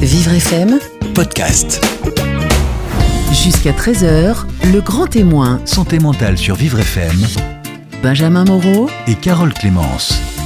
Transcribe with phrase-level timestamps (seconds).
[0.00, 0.78] Vivre FM,
[1.14, 1.84] podcast.
[3.32, 7.18] jusqu'à 13h, le grand témoin, Santé mentale sur Vivre FM
[8.02, 10.39] Benjamin Moreau, et Carole Clémence.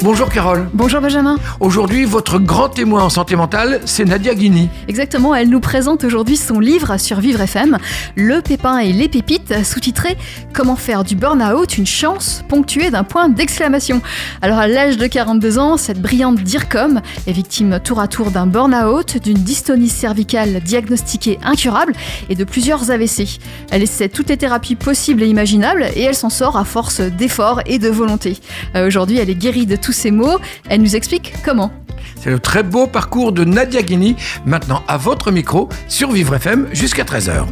[0.00, 0.68] Bonjour Carole.
[0.74, 1.38] Bonjour Benjamin.
[1.58, 4.68] Aujourd'hui, votre grand témoin en santé mentale, c'est Nadia Guini.
[4.86, 7.78] Exactement, elle nous présente aujourd'hui son livre sur Vivre FM,
[8.14, 10.16] Le pépin et les pépites, sous-titré
[10.54, 14.00] Comment faire du burn-out une chance, ponctué d'un point d'exclamation.
[14.40, 18.46] Alors à l'âge de 42 ans, cette brillante DIRCOM est victime tour à tour d'un
[18.46, 21.92] burn-out, d'une dystonie cervicale diagnostiquée incurable
[22.28, 23.40] et de plusieurs AVC.
[23.72, 27.62] Elle essaie toutes les thérapies possibles et imaginables et elle s'en sort à force d'efforts
[27.66, 28.36] et de volonté.
[28.76, 30.38] Euh, aujourd'hui, elle est guérie de tous ces maux.
[30.68, 31.70] Elle nous explique comment.
[32.20, 36.68] C'est le très beau parcours de Nadia Guini, maintenant à votre micro sur Vivre FM
[36.72, 37.46] jusqu'à 13h.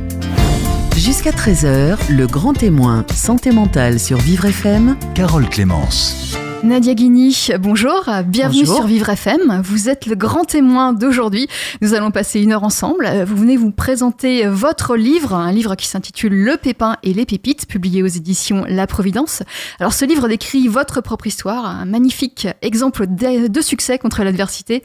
[0.95, 6.37] jusqu'à 13h, le grand témoin, santé mentale sur Vivre FM, Carole Clémence.
[6.63, 8.77] Nadia Guini, bonjour, bienvenue Bonjour.
[8.77, 9.61] sur Vivre FM.
[9.63, 11.47] Vous êtes le grand témoin d'aujourd'hui.
[11.81, 13.07] Nous allons passer une heure ensemble.
[13.07, 17.25] Euh, Vous venez vous présenter votre livre, un livre qui s'intitule Le Pépin et les
[17.25, 19.45] Pépites, publié aux éditions La Providence.
[19.79, 24.83] Alors ce livre décrit votre propre histoire, un magnifique exemple de succès contre l'adversité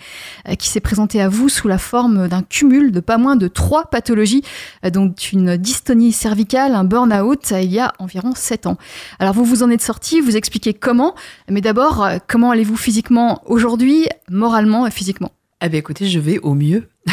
[0.49, 3.47] euh, qui s'est présenté à vous sous la forme d'un cumul de pas moins de
[3.47, 4.43] trois pathologies,
[4.85, 8.77] euh, dont une dystonie cervicale, un burn-out, il y a environ sept ans.
[9.17, 11.15] Alors vous vous en êtes sorti, vous expliquez comment,
[11.49, 15.31] mais d'abord, euh, comment allez-vous physiquement aujourd'hui, moralement et physiquement?
[15.63, 16.89] Eh bien, écoutez, je vais au mieux.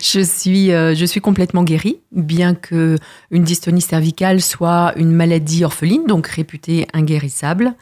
[0.00, 2.98] je, suis, euh, je suis complètement guérie, bien que
[3.30, 7.74] une dystonie cervicale soit une maladie orpheline, donc réputée inguérissable.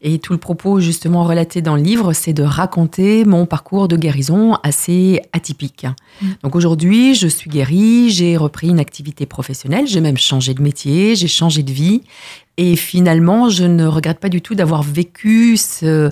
[0.00, 3.96] Et tout le propos, justement, relaté dans le livre, c'est de raconter mon parcours de
[3.96, 5.86] guérison assez atypique.
[6.42, 11.14] Donc aujourd'hui, je suis guérie, j'ai repris une activité professionnelle, j'ai même changé de métier,
[11.14, 12.02] j'ai changé de vie.
[12.58, 16.10] Et finalement, je ne regrette pas du tout d'avoir vécu ce,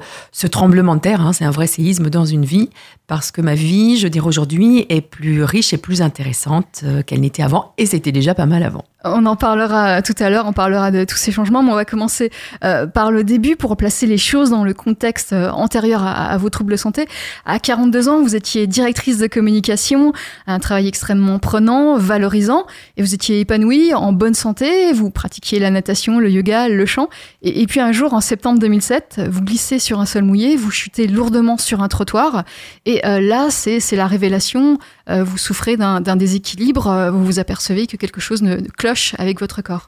[0.51, 1.21] tremblement de terre.
[1.21, 1.33] hein.
[1.33, 2.71] c'est un vrai séisme dans une vie,
[3.07, 7.21] parce que ma vie, je dirais aujourd'hui, est plus riche et plus intéressante euh, qu'elle
[7.21, 7.75] n'était avant.
[7.77, 8.85] Et c'était déjà pas mal avant.
[9.03, 11.87] On en parlera tout à l'heure, on parlera de tous ces changements, mais on va
[11.87, 12.31] commencer
[12.65, 16.37] euh, par le début pour placer les choses dans le contexte euh, antérieur à, à
[16.37, 17.07] vos troubles de santé.
[17.47, 20.13] À 42 ans, vous étiez directrice de communication,
[20.47, 22.67] un travail extrêmement prenant, valorisant,
[22.97, 27.09] et vous étiez épanouie, en bonne santé, vous pratiquiez la natation, le yoga, le chant,
[27.43, 31.07] et, puis un jour, en septembre 2007, vous glissez sur un sol mouillé, vous chutez
[31.07, 32.45] lourdement sur un trottoir,
[32.87, 34.79] et euh, là, c'est la révélation,
[35.09, 39.41] euh, vous souffrez d'un déséquilibre, euh, vous vous apercevez que quelque chose ne cloche avec
[39.41, 39.87] votre corps.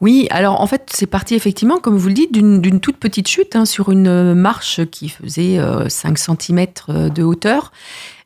[0.00, 3.54] Oui, alors en fait, c'est parti effectivement, comme vous le dites, d'une toute petite chute
[3.54, 7.70] hein, sur une marche qui faisait euh, 5 cm de hauteur.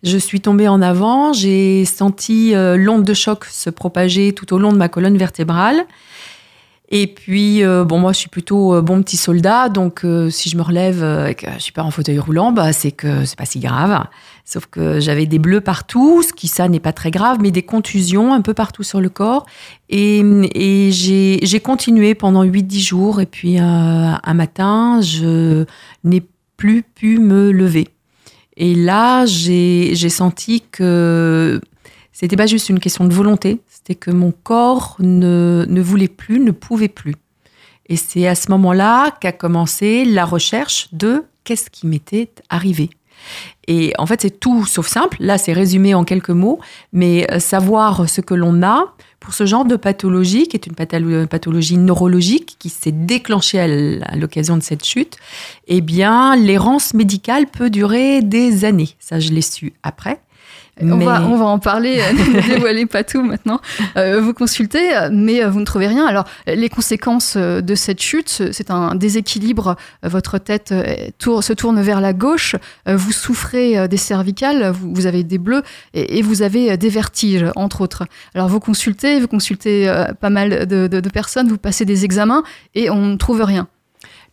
[0.03, 4.73] Je suis tombée en avant, j'ai senti l'onde de choc se propager tout au long
[4.73, 5.85] de ma colonne vertébrale.
[6.89, 10.49] Et puis, euh, bon, moi, je suis plutôt euh, bon petit soldat, donc euh, si
[10.49, 13.37] je me relève et que je suis pas en fauteuil roulant, bah, c'est que c'est
[13.37, 14.07] pas si grave.
[14.45, 17.65] Sauf que j'avais des bleus partout, ce qui, ça, n'est pas très grave, mais des
[17.65, 19.47] contusions un peu partout sur le corps.
[19.89, 20.23] Et,
[20.55, 25.65] et j'ai continué pendant 8-10 jours, et puis un matin, je
[26.05, 26.23] n'ai
[26.57, 27.89] plus pu me lever.
[28.57, 31.61] Et là, j'ai senti que
[32.13, 36.41] c'était pas juste une question de volonté, c'était que mon corps ne, ne voulait plus,
[36.41, 37.15] ne pouvait plus.
[37.89, 42.91] Et c'est à ce moment-là qu'a commencé la recherche de qu'est-ce qui m'était arrivé.
[43.69, 45.19] Et en fait, c'est tout sauf simple.
[45.21, 46.59] Là, c'est résumé en quelques mots,
[46.93, 50.75] mais euh, savoir ce que l'on a pour ce genre de pathologie, qui est une
[50.75, 55.17] patholo- pathologie neurologique qui s'est déclenchée à l'occasion de cette chute,
[55.69, 58.91] eh bien, l'errance médicale peut durer des années.
[58.99, 60.21] Ça, je l'ai su après.
[60.83, 63.61] On, va, on va en parler, euh, ne dévoilez pas tout maintenant.
[63.97, 66.05] Euh, vous consultez, euh, mais euh, vous ne trouvez rien.
[66.07, 69.77] Alors, les conséquences de cette chute, ce- c'est un déséquilibre.
[70.03, 70.75] Votre tête
[71.19, 72.57] tour- se tourne vers la gauche,
[72.87, 75.63] vous souffrez des cervicales, vous, vous avez des bleus
[75.95, 78.05] et, et vous avez des vertiges, entre autres.
[78.35, 82.43] Alors, vous consultez, vous consultez pas mal de, de- de personnes, vous passez des examens
[82.75, 83.67] et on ne trouve rien.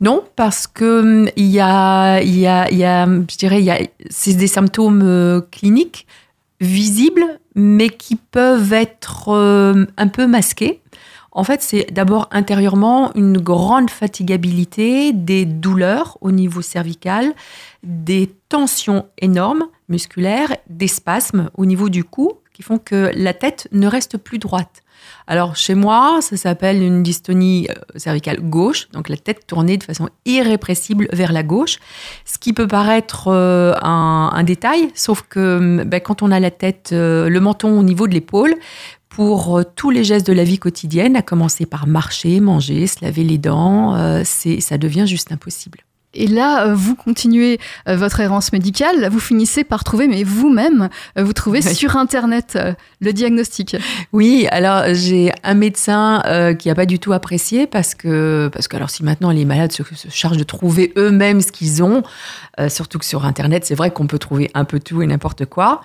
[0.02, 3.60] Non, parce que hum, il y a, il y a, il y a, je dirais,
[3.60, 3.78] il y a,
[4.10, 6.06] c'est des symptômes cliniques
[6.59, 10.81] visibles, mais qui peuvent être euh, un peu masqués.
[11.31, 17.33] En fait, c'est d'abord intérieurement une grande fatigabilité, des douleurs au niveau cervical,
[17.81, 23.67] des tensions énormes musculaires, des spasmes au niveau du cou qui font que la tête
[23.71, 24.83] ne reste plus droite.
[25.28, 29.84] Alors chez moi, ça s'appelle une dystonie euh, cervicale gauche, donc la tête tournée de
[29.84, 31.78] façon irrépressible vers la gauche,
[32.25, 36.90] ce qui peut paraître euh, un, détail, sauf que ben, quand on a la tête,
[36.92, 38.56] euh, le menton au niveau de l'épaule,
[39.08, 43.24] pour tous les gestes de la vie quotidienne, à commencer par marcher, manger, se laver
[43.24, 45.86] les dents, ça devient juste impossible.
[46.13, 50.89] Et là, euh, vous continuez euh, votre errance médicale, vous finissez par trouver, mais vous-même,
[51.18, 51.75] euh, vous trouvez Oui.
[51.75, 52.57] sur Internet
[53.01, 53.75] le diagnostic.
[54.12, 58.68] Oui, alors j'ai un médecin euh, qui a pas du tout apprécié parce que parce
[58.68, 62.04] que alors si maintenant les malades se, se chargent de trouver eux-mêmes ce qu'ils ont,
[62.60, 65.45] euh, surtout que sur internet c'est vrai qu'on peut trouver un peu tout et n'importe
[65.45, 65.81] quoi.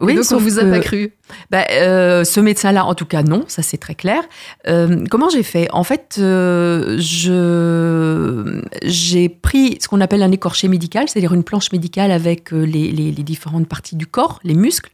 [0.00, 1.12] Oui, donc on vous a que- pas cru.
[1.50, 4.22] Bah, euh, ce médecin-là, en tout cas, non, ça c'est très clair.
[4.68, 5.68] Euh, comment j'ai fait?
[5.72, 11.72] En fait, euh, je j'ai pris ce qu'on appelle un écorché médical, c'est-à-dire une planche
[11.72, 14.90] médicale avec les, les- les différentes parties du corps, les muscles.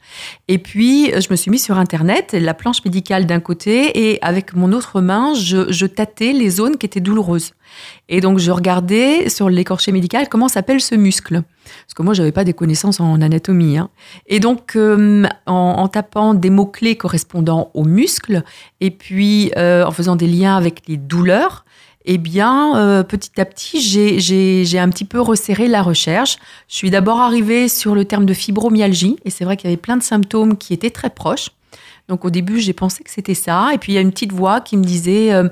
[0.49, 4.55] Et puis, je me suis mis sur Internet, la planche médicale d'un côté, et avec
[4.55, 7.53] mon autre main, je, je tâtais les zones qui étaient douloureuses.
[8.09, 11.43] Et donc, je regardais sur l'écorché médical comment s'appelle ce muscle.
[11.85, 13.79] Parce que moi, j'avais pas des connaissances en anatomie.
[13.79, 13.91] hein.
[14.27, 18.43] Et donc, euh, en, tapant des mots-clés correspondant aux muscles,
[18.81, 21.65] et puis euh, en faisant des liens avec les douleurs,
[22.11, 26.39] eh bien, euh, petit à petit, j'ai- un petit peu resserré la recherche.
[26.69, 29.81] Je suis d'abord arrivée sur le terme de fibromyalgie, et c'est vrai qu'il y avait
[29.81, 31.51] plein de symptômes qui étaient très proches.
[32.09, 34.33] Donc au début, j'ai pensé que c'était ça, et puis il y a une petite
[34.33, 35.49] voix qui me disait euh,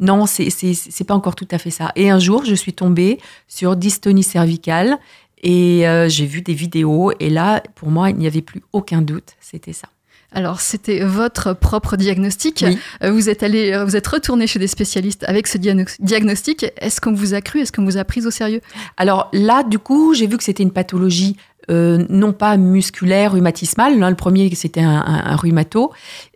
[0.00, 1.92] non, c'est pas encore tout à fait ça.
[1.94, 4.98] Et un jour, je suis tombée sur dystonie cervicale,
[5.42, 9.02] et euh, j'ai vu des vidéos, et là, pour moi, il n'y avait plus aucun
[9.02, 9.88] doute, c'était ça.
[10.32, 12.62] Alors, c'était votre propre diagnostic.
[12.64, 12.78] Oui.
[13.02, 16.66] Euh, Vous êtes allé, vous êtes retourné chez des spécialistes avec ce diagno- diagnostic.
[16.76, 17.58] Est-ce qu'on vous a cru?
[17.58, 18.60] Est-ce qu'on vous a pris au sérieux?
[18.96, 21.36] Alors là, du coup, j'ai vu que c'était une pathologie
[21.70, 23.98] euh, non pas musculaire, rhumatismale.
[23.98, 25.92] Là, le premier, c'était un, un- un rhumato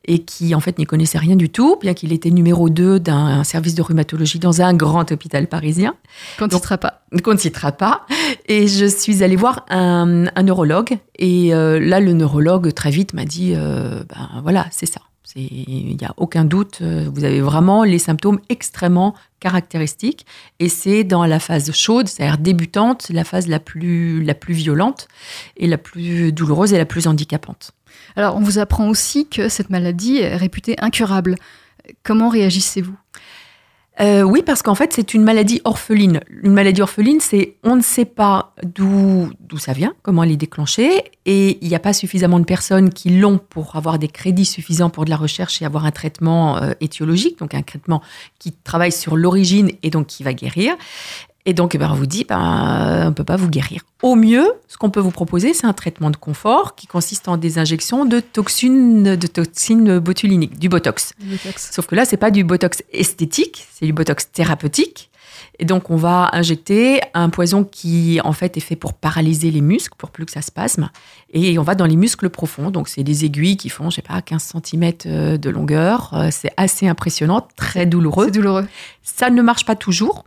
[0.06, 3.42] et qui, en fait, n'y connaissait rien du tout, bien qu'il était numéro 2 d'un
[3.44, 5.94] service de rhumatologie dans un grand hôpital parisien.
[6.38, 7.02] Qu'on ne citera pas.
[7.22, 8.06] qu'on ne citera pas.
[8.46, 10.98] Et je suis allée voir un, un neurologue.
[11.18, 15.00] Et euh, là, le neurologue, très vite, m'a dit, euh, ben voilà, c'est ça.
[15.36, 16.78] Il n'y a aucun doute.
[16.82, 20.26] euh, Vous avez vraiment les symptômes extrêmement caractéristiques.
[20.60, 25.08] Et c'est dans la phase chaude, c'est-à-dire débutante, la phase la plus, la plus violente
[25.56, 27.72] et la plus douloureuse et la plus handicapante.
[28.16, 31.34] Alors, on vous apprend aussi que cette maladie est réputée incurable.
[32.02, 32.96] Comment réagissez-vous?
[34.00, 36.20] Euh, oui, parce qu'en fait, c'est une maladie orpheline.
[36.42, 41.04] Une maladie orpheline, c'est on ne sait pas d'où ça vient, comment elle est déclenchée,
[41.26, 44.90] et il n'y a pas suffisamment de personnes qui l'ont pour avoir des crédits suffisants
[44.90, 48.02] pour de la recherche et avoir un traitement euh, étiologique, donc un traitement
[48.40, 50.74] qui travaille sur l'origine et donc qui va guérir.
[51.46, 53.82] Et donc, eh ben, on vous dit, ben, on ne peut pas vous guérir.
[54.02, 57.36] Au mieux, ce qu'on peut vous proposer, c'est un traitement de confort qui consiste en
[57.36, 61.12] des injections de toxines, de toxines botuliniques, du Botox.
[61.70, 65.10] Sauf que là, c'est pas du botox esthétique, c'est du botox thérapeutique.
[65.58, 69.60] Et donc, on va injecter un poison qui, en fait, est fait pour paralyser les
[69.60, 70.90] muscles, pour plus que ça spasme.
[71.32, 72.70] Et on va dans les muscles profonds.
[72.70, 76.10] Donc, c'est des aiguilles qui font, je sais pas, 15 cm de longueur.
[76.14, 78.26] Euh, C'est assez impressionnant, très douloureux.
[78.26, 78.66] C'est douloureux.
[79.02, 80.24] Ça ne marche pas toujours.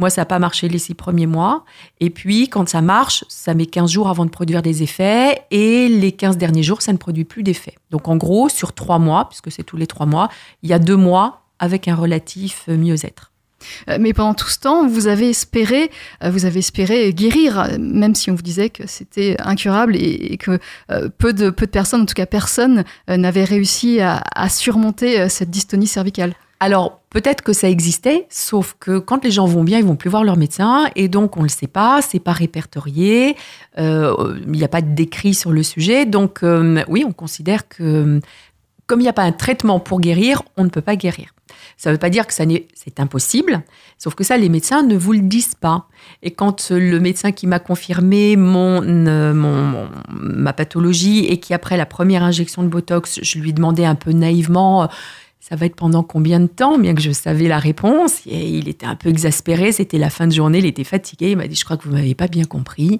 [0.00, 1.64] Moi, ça n'a pas marché les six premiers mois.
[2.00, 5.42] Et puis, quand ça marche, ça met 15 jours avant de produire des effets.
[5.50, 7.74] Et les 15 derniers jours, ça ne produit plus d'effets.
[7.90, 10.30] Donc, en gros, sur trois mois, puisque c'est tous les trois mois,
[10.62, 13.30] il y a deux mois avec un relatif euh, mieux-être.
[13.90, 15.90] Euh, Mais pendant tout ce temps, vous avez espéré,
[16.24, 20.58] euh, vous avez espéré guérir, même si on vous disait que c'était incurable et, que
[21.18, 25.50] peu de peu de personnes, en tout cas personne, n'avait réussi à, à surmonter cette
[25.50, 26.32] dystonie cervicale.
[26.62, 30.10] Alors, peut-être que ça existait, sauf que quand les gens vont bien, ils vont plus
[30.10, 33.34] voir leur médecin, et donc on ne le sait pas, c'est pas répertorié,
[33.78, 36.04] euh, il n'y a pas de décrit sur le sujet.
[36.04, 38.20] Donc, euh, oui, on considère que
[38.86, 41.32] comme il n'y a pas un traitement pour guérir, on ne peut pas guérir.
[41.76, 43.62] Ça ne veut pas dire que ça c'est impossible,
[43.98, 45.86] sauf que ça, les médecins ne vous le disent pas.
[46.22, 51.76] Et quand le médecin qui m'a confirmé mon, euh, mon- ma pathologie et qui, après
[51.76, 54.88] la première injection de Botox, je lui demandais un peu naïvement,
[55.40, 58.20] ça va être pendant combien de temps, bien que je savais la réponse.
[58.26, 61.36] Et il était un peu exaspéré, c'était la fin de journée, il était fatigué, il
[61.36, 62.98] m'a dit, je crois que vous m'avez pas bien compris,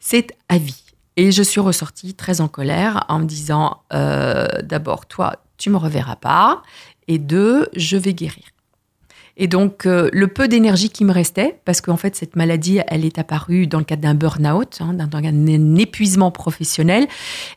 [0.00, 0.82] c'est à vie.
[1.16, 5.78] Et je suis ressortie très en colère en me disant, euh, d'abord, toi, tu me
[5.78, 6.62] reverras pas,
[7.08, 8.44] et deux, je vais guérir.
[9.38, 13.04] Et donc, euh, le peu d'énergie qui me restait, parce qu'en fait, cette maladie, elle
[13.04, 17.06] est apparue dans le cadre d'un burn-out, hein, d'un, épuisement professionnel.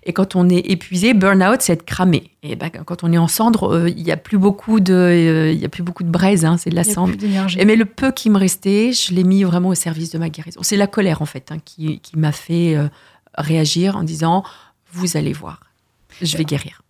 [0.04, 2.32] Et quand on est épuisé, burn-out, c'est être cramé.
[2.44, 5.52] Et ben, quand on est en cendre, euh, il n'y a plus beaucoup de, euh,
[5.54, 7.14] il y a plus beaucoup de braise, hein, c'est de la cendre.
[7.66, 10.60] mais le peu qui me restait, je l'ai mis vraiment au service de ma guérison.
[10.62, 12.90] C'est la colère, en fait, hein, qui, qui m'a fait euh,
[13.38, 14.44] réagir en disant,
[14.92, 15.62] vous allez voir,
[16.22, 16.82] je vais guérir.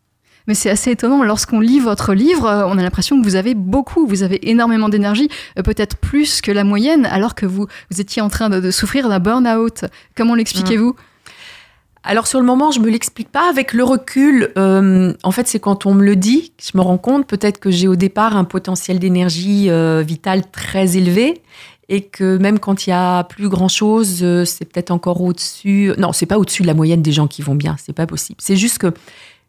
[0.50, 4.08] Mais c'est assez étonnant, lorsqu'on lit votre livre, on a l'impression que vous avez beaucoup,
[4.08, 5.30] vous avez énormément d'énergie,
[5.60, 9.10] euh, peut-être plus que la moyenne, alors que vous, vous étiez en train de, souffrir
[9.10, 9.86] d'un burn-out.
[10.18, 10.96] Comment l'expliquez-vous
[12.04, 13.48] Alors sur le moment, je me l'explique pas.
[13.48, 16.98] Avec le recul, euh, en fait, c'est quand on me le dit je me rends
[16.98, 21.44] compte peut-être que j'ai au départ un potentiel d'énergie euh, vitale très élevé
[21.90, 25.94] et que même quand il y a plus grand chose, c'est peut-être encore au-dessus.
[26.00, 28.40] Non, c'est pas au-dessus de la moyenne des gens qui vont bien, c'est pas possible.
[28.42, 28.92] C'est juste que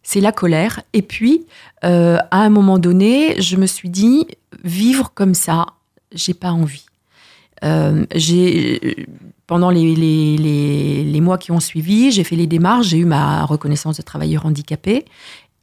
[0.03, 0.81] c'est la colère.
[0.93, 1.47] Et puis,
[1.85, 4.27] euh, à un moment donné, je me suis dit,
[4.65, 5.67] vivre comme ça,
[6.13, 6.87] j'ai pas envie.
[7.63, 9.07] Euh, j'ai
[9.47, 14.03] pendant les, mois qui ont suivi, j'ai fait les démarches, j'ai eu ma reconnaissance de
[14.03, 15.05] travailleur handicapé,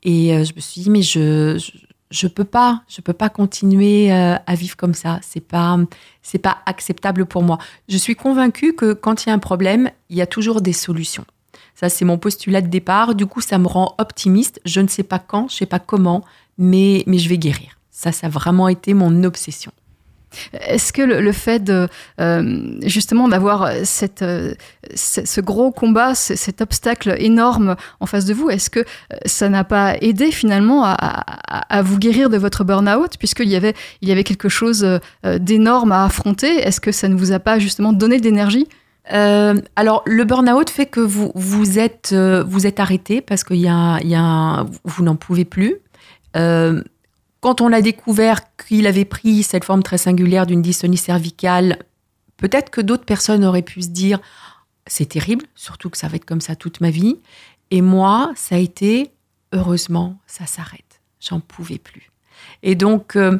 [0.03, 1.71] et euh, je me suis dit mais je, je
[2.09, 5.19] je peux pas, je peux pas continuer à vivre comme ça.
[5.21, 5.77] C'est pas,
[6.21, 7.57] c'est pas acceptable pour moi.
[7.89, 10.71] Je suis convaincue que quand il y a un problème, il y a toujours des
[10.71, 11.25] solutions.
[11.79, 13.13] Ça, c'est mon postulat de départ.
[13.13, 14.59] Du coup, ça me rend optimiste.
[14.65, 16.23] Je ne sais pas quand, je sais pas comment,
[16.57, 17.77] mais, mais je vais guérir.
[17.91, 19.71] Ça, ça a vraiment été mon obsession.
[20.53, 21.87] Est-ce que le, fait de
[22.19, 24.55] euh, justement d'avoir cette, euh,
[24.95, 28.83] ce gros combat, cet obstacle énorme en face de vous, est-ce que euh,
[29.25, 33.75] ça n'a pas aidé finalement à, à, vous guérir de votre burn-out puisqu'il y avait,
[34.01, 36.57] il y avait quelque chose d'énorme à affronter?
[36.57, 38.67] Est-ce que ça ne vous a pas justement donné d'énergie
[39.09, 43.99] alors, le burn-out fait que vous, vous, êtes, vous êtes arrêté parce qu'il y a,
[44.03, 45.75] y a vous n'en pouvez plus.
[46.33, 51.79] Quand on a découvert qu'il avait pris cette forme très singulière d'une dystonie cervicale,
[52.37, 54.19] peut-être que d'autres personnes auraient pu se dire
[54.87, 57.17] c'est terrible, surtout que ça va être comme ça toute ma vie.
[57.71, 59.11] Et moi, ça a été
[59.53, 61.01] heureusement, ça s'arrête.
[61.19, 62.11] J'en pouvais plus.
[62.63, 63.37] Et donc, euh,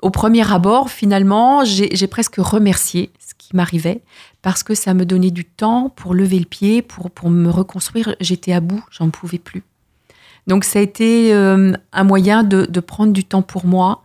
[0.00, 3.10] au premier abord, finalement, j'ai presque remercié
[3.52, 4.02] qui m'arrivait
[4.40, 8.16] parce que ça me donnait du temps pour lever le pied, pour, pour me reconstruire.
[8.20, 9.62] J'étais à bout, j'en pouvais plus.
[10.46, 14.02] Donc ça a été euh, un moyen de, prendre du temps pour moi.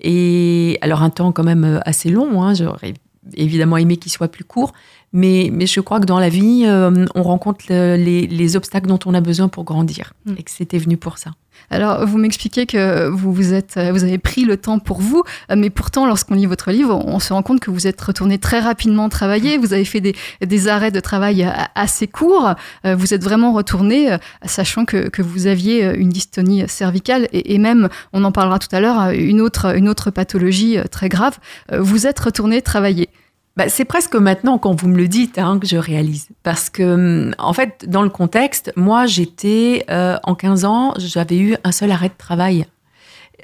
[0.00, 2.94] Et alors un temps quand même euh, assez long, hein, j'aurais
[3.34, 4.72] évidemment aimé qu'il soit plus court,
[5.12, 9.00] mais, mais je crois que dans la vie, euh, on rencontre les, les, obstacles dont
[9.06, 10.34] on a besoin pour grandir, mm.
[10.38, 11.32] et que c'était venu pour ça.
[11.70, 15.22] Alors, vous m'expliquez que vous, vous, êtes, vous avez pris le temps pour vous,
[15.54, 18.60] mais pourtant, lorsqu'on lit votre livre, on se rend compte que vous êtes retourné très
[18.60, 19.58] rapidement travailler.
[19.58, 22.54] Vous avez fait des, arrêts de travail assez courts.
[22.84, 27.88] Vous êtes vraiment retourné, sachant que, que vous aviez une dystonie cervicale et, et, même,
[28.12, 31.38] on en parlera tout à l'heure, une autre, une autre pathologie très grave.
[31.72, 33.08] Vous êtes retourné travailler.
[33.58, 36.28] Bah, c'est presque maintenant, quand vous me le dites, hein, que je réalise.
[36.44, 41.38] Parce que, hum, en fait, dans le contexte, moi, j'étais, euh, en 15 ans, j'avais
[41.38, 42.66] eu un seul arrêt de travail.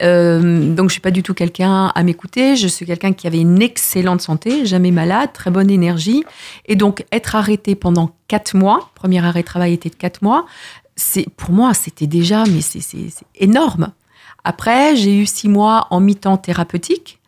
[0.02, 2.54] Euh, donc, je suis pas du tout quelqu'un à m'écouter.
[2.54, 6.22] Je suis quelqu'un qui avait une excellente santé, jamais malade, très bonne énergie.
[6.66, 10.46] Et donc, être arrêté pendant 4 mois, premier arrêt de travail était de 4 mois,
[10.94, 13.90] c'est, pour moi, c'était déjà, mais c'est énorme.
[14.44, 17.18] Après, j'ai eu 6 mois en mi-temps thérapeutique.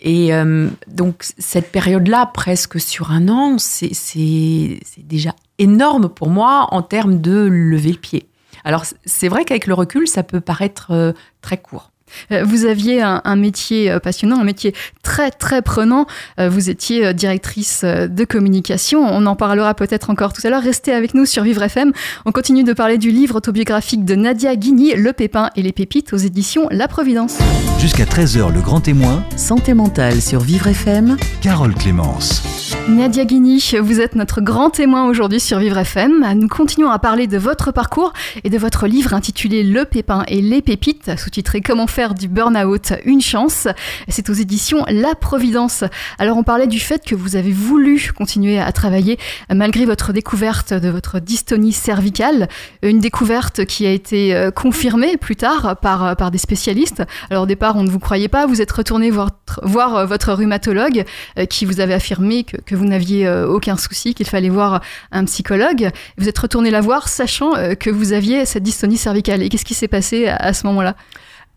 [0.00, 6.82] Et euh, donc cette période-là, presque sur un an, c'est déjà énorme pour moi en
[6.82, 8.28] termes de lever le pied.
[8.64, 11.90] Alors c'est vrai qu'avec le recul, ça peut paraître euh, très court.
[12.32, 16.06] Euh, vous aviez un, métier euh, passionnant, un métier très très prenant.
[16.40, 19.04] Euh, vous étiez directrice de communication.
[19.04, 20.62] On en parlera peut-être encore tout à l'heure.
[20.62, 21.92] Restez avec nous sur Vivre FM.
[22.24, 26.12] On continue de parler du livre autobiographique de Nadia Guigny, Le Pépin et les Pépites
[26.12, 27.38] aux éditions La Providence.
[27.78, 29.24] Jusqu'à 13h, le grand témoin.
[29.36, 31.16] Santé mentale sur Vivre FM.
[31.40, 32.42] Carole Clémence.
[32.88, 36.24] Nadia Guigny, vous êtes notre grand témoin aujourd'hui sur Vivre FM.
[36.36, 38.12] Nous continuons à parler de votre parcours
[38.44, 42.92] et de votre livre intitulé Le Pépin et les Pépites, sous-titré Comment faire du burn-out
[43.04, 43.66] une chance.
[44.08, 45.82] C'est aux éditions La Providence.
[46.18, 49.18] Alors on parlait du fait que vous avez voulu continuer à travailler
[49.52, 52.48] malgré votre découverte de votre dystonie cervicale,
[52.82, 57.02] une découverte qui a été euh, confirmée plus tard par, par des spécialistes.
[57.30, 59.30] Alors au départ, on ne vous croyait pas, vous êtes retourné voir,
[59.62, 61.04] voir votre rhumatologue
[61.38, 64.80] euh, qui vous avait affirmé que, que vous n'aviez euh, aucun souci, qu'il fallait voir
[65.10, 65.90] un psychologue.
[66.16, 69.42] Vous êtes retourné la voir sachant euh, que vous aviez cette dystonie cervicale.
[69.42, 70.94] Et qu'est-ce qui s'est passé à ce moment-là?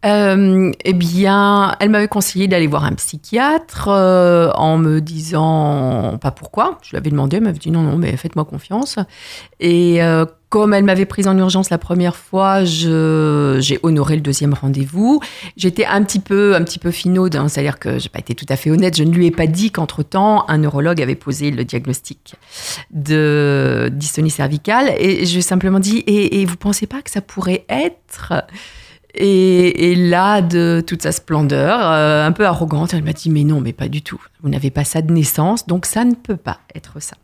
[0.05, 6.79] Euh, eh bien, elle m'avait conseillé d'aller voir un psychiatre en me disant pas pourquoi.
[6.81, 8.97] Je lui avais demandé, elle m'avait dit non, non, mais faites-moi confiance.
[9.59, 9.99] Et
[10.51, 15.21] comme elle m'avait prise en urgence la première fois, j'ai honoré le deuxième rendez-vous.
[15.55, 18.45] J'étais un petit peu, un petit peu finaude, hein, c'est-à-dire que j'ai pas été tout
[18.49, 18.97] à fait honnête.
[18.97, 22.35] Je ne lui ai pas dit qu'entre temps, un neurologue avait posé le diagnostic
[22.91, 27.11] de dystonie cervicale, et je lui ai simplement dit et, et vous pensez pas que
[27.11, 28.33] ça pourrait être
[29.13, 33.61] et, là, de toute sa splendeur, euh, un peu arrogante, elle m'a dit mais non,
[33.61, 34.21] mais pas du tout.
[34.41, 37.15] Vous n'avez pas ça de naissance, donc ça ne peut pas être ça.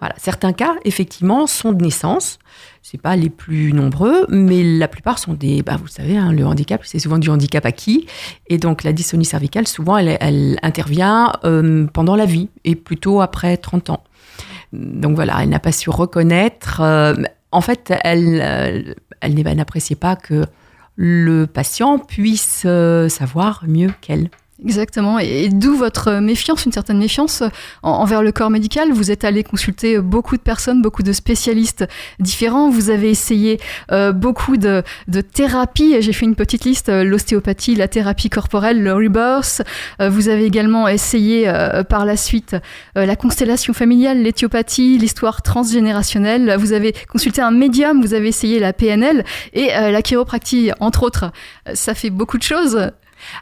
[0.00, 0.14] Voilà.
[0.18, 2.38] Certains cas, effectivement, sont de naissance.
[2.82, 5.62] C'est pas les plus nombreux, mais la plupart sont des.
[5.62, 8.06] Bah, vous savez, hein, le handicap, c'est souvent du handicap acquis.
[8.46, 13.56] Et donc, la dystonie cervicale, souvent, elle, intervient euh, pendant la vie et plutôt après
[13.56, 14.04] 30 ans.
[14.72, 16.80] Donc voilà, elle n'a pas su reconnaître.
[16.80, 17.14] Euh,
[17.50, 20.44] en fait, elle, euh, elle n'appréciait pas que
[21.00, 22.66] le patient puisse
[23.08, 24.30] savoir mieux qu'elle.
[24.64, 27.44] Exactement, et, d'où votre méfiance, une certaine méfiance
[27.84, 28.90] envers le corps médical.
[28.90, 31.86] Vous êtes allé consulter beaucoup de personnes, beaucoup de spécialistes
[32.18, 32.68] différents.
[32.68, 33.60] Vous avez essayé
[33.92, 36.02] euh, beaucoup de, de thérapies.
[36.02, 39.62] J'ai fait une petite liste euh, l'ostéopathie, la thérapie corporelle, le rebirth.
[40.00, 41.52] Euh, vous avez également essayé
[41.88, 42.56] par la suite
[42.94, 46.56] la constellation familiale, l'éthiopathie, l'histoire transgénérationnelle.
[46.58, 48.00] Vous avez consulté un médium.
[48.00, 51.30] Vous avez essayé la PNL et la chiropractie, entre autres.
[51.74, 52.90] Ça fait beaucoup de choses.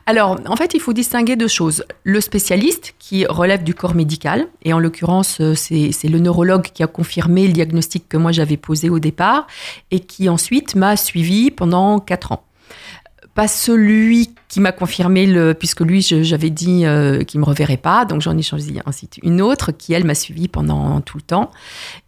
[0.06, 1.84] Alors, en fait, il faut distinguer deux choses.
[2.04, 6.82] Le spécialiste, qui relève du corps médical, et en l'occurrence, euh, c'est le neurologue qui
[6.82, 9.46] a confirmé le diagnostic que moi j'avais posé au départ,
[9.90, 12.44] et qui ensuite m'a suivi pendant quatre ans.
[13.34, 17.76] Pas celui qui m'a confirmé, le, puisque lui, j'avais dit euh, qu'il ne me reverrait
[17.76, 21.22] pas, donc j'en ai choisi ensuite une autre qui, elle, m'a suivi pendant tout le
[21.22, 21.50] temps.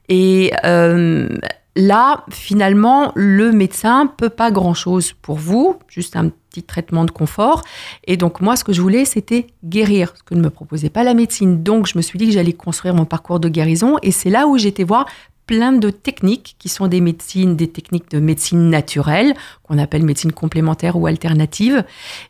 [0.09, 1.29] Et euh,
[1.77, 6.31] là, finalement, le médecin peut pas grand-chose pour vous, juste un
[6.63, 7.63] traitement de confort.
[8.07, 11.05] Et donc moi, ce que je voulais, c'était guérir, ce que ne me proposait pas
[11.05, 11.63] la médecine.
[11.63, 13.97] Donc je me suis dit que j'allais construire mon parcours de guérison.
[14.03, 15.07] Et c'est là où j'étais voir
[15.49, 20.31] plein de techniques qui sont des médecines, des techniques de médecine naturelle, qu'on appelle médecine
[20.31, 21.85] complémentaire ou alternative.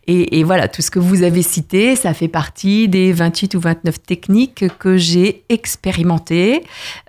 [0.07, 4.01] Et, voilà, tout ce que vous avez cité, ça fait partie des 28 ou 29
[4.01, 6.65] techniques que j'ai expérimentées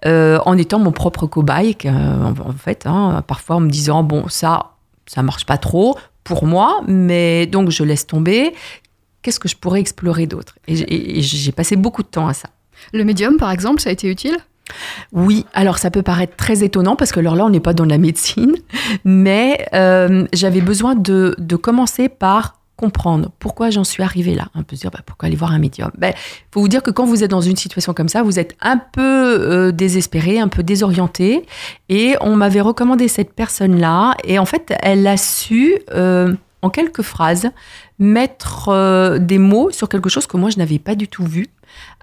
[0.06, 4.72] euh, en étant mon propre cobaye, en, fait, hein, parfois en me disant, bon, ça,
[5.06, 8.54] ça marche pas trop pour moi, mais donc je laisse tomber.
[9.22, 10.56] Qu'est-ce que je pourrais explorer d'autre?
[10.68, 12.50] Et j'ai passé beaucoup de temps à ça.
[12.94, 14.38] Le médium, par exemple, ça a été utile?
[15.12, 17.86] Oui, alors ça peut paraître très étonnant parce que alors là, on n'est pas dans
[17.86, 18.56] la médecine,
[19.04, 24.48] mais euh, j'avais besoin de, commencer par comprendre pourquoi j'en suis arrivée là.
[24.56, 25.92] On peut se dire, bah, pourquoi aller voir un médium?
[25.96, 26.14] Il ben,
[26.50, 28.78] faut vous dire que quand vous êtes dans une situation comme ça, vous êtes un
[28.78, 31.46] peu euh, désespéré, un peu désorienté.
[31.90, 34.16] Et on m'avait recommandé cette personne-là.
[34.24, 37.50] Et en fait, elle a su, euh, en quelques phrases,
[38.00, 41.48] mettre des mots sur quelque chose que moi, je n'avais pas du tout vu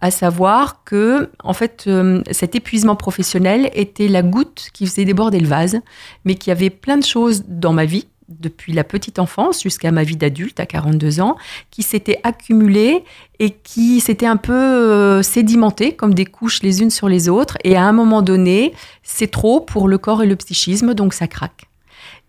[0.00, 5.40] à savoir que en fait euh, cet épuisement professionnel était la goutte qui faisait déborder
[5.40, 5.80] le vase,
[6.24, 9.92] mais qu'il y avait plein de choses dans ma vie depuis la petite enfance jusqu'à
[9.92, 11.36] ma vie d'adulte à 42 ans,
[11.70, 13.04] qui s'étaient accumulées
[13.38, 17.58] et qui s'étaient un peu euh, sédimentées comme des couches les unes sur les autres.
[17.64, 21.28] Et à un moment donné, c'est trop pour le corps et le psychisme, donc ça
[21.28, 21.66] craque.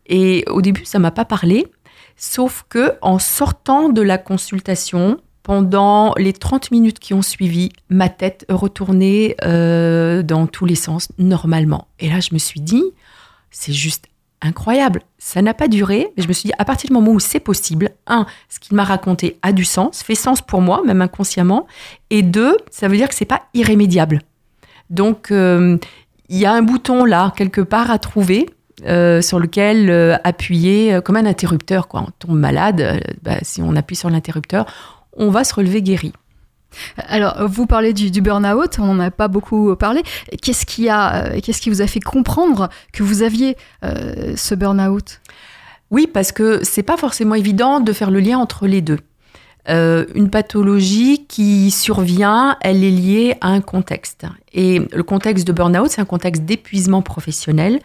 [0.07, 1.67] Et au début, ça m'a pas parlé,
[2.15, 8.09] sauf que en sortant de la consultation, pendant les 30 minutes qui ont suivi, ma
[8.09, 11.87] tête retournait euh, dans tous les sens normalement.
[11.99, 12.83] Et là, je me suis dit,
[13.49, 14.07] c'est juste
[14.41, 15.01] incroyable.
[15.17, 17.39] Ça n'a pas duré, mais je me suis dit, à partir du moment où c'est
[17.39, 21.67] possible, un, ce qu'il m'a raconté a du sens, fait sens pour moi, même inconsciemment,
[22.09, 24.21] et deux, ça veut dire que c'est pas irrémédiable.
[24.89, 25.77] Donc, euh,
[26.29, 28.49] il y a un bouton là, quelque part, à trouver.
[28.85, 29.89] Euh, sur lequel
[30.23, 31.87] appuyer comme un interrupteur.
[31.87, 32.05] Quoi.
[32.07, 34.67] On tombe malade, bah, si on appuie sur l'interrupteur,
[35.13, 36.13] on va se relever guéri.
[36.97, 40.03] Alors, vous parlez du, burn-out, on n'en a pas beaucoup parlé.
[40.41, 44.55] Qu'est-ce qui, a, euh, qu'est-ce qui vous a fait comprendre que vous aviez euh, ce
[44.55, 45.21] burn-out?
[45.91, 48.99] Oui, parce que c'est pas forcément évident de faire le lien entre les deux.
[49.69, 54.25] Euh, une pathologie qui survient, elle est liée à un contexte.
[54.53, 57.79] Et le contexte de burn-out, c'est un contexte d'épuisement professionnel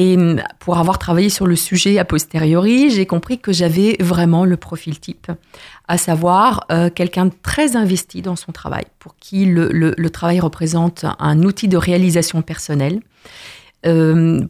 [0.00, 4.46] et hum, pour avoir travaillé sur le sujet a posteriori, j'ai compris que j'avais vraiment
[4.46, 5.30] le profil type,
[5.88, 11.04] à savoir euh, quelqu'un de très investi dans son travail, pour qui le, travail représente
[11.18, 13.00] un outil de réalisation personnelle,
[13.84, 14.42] euh,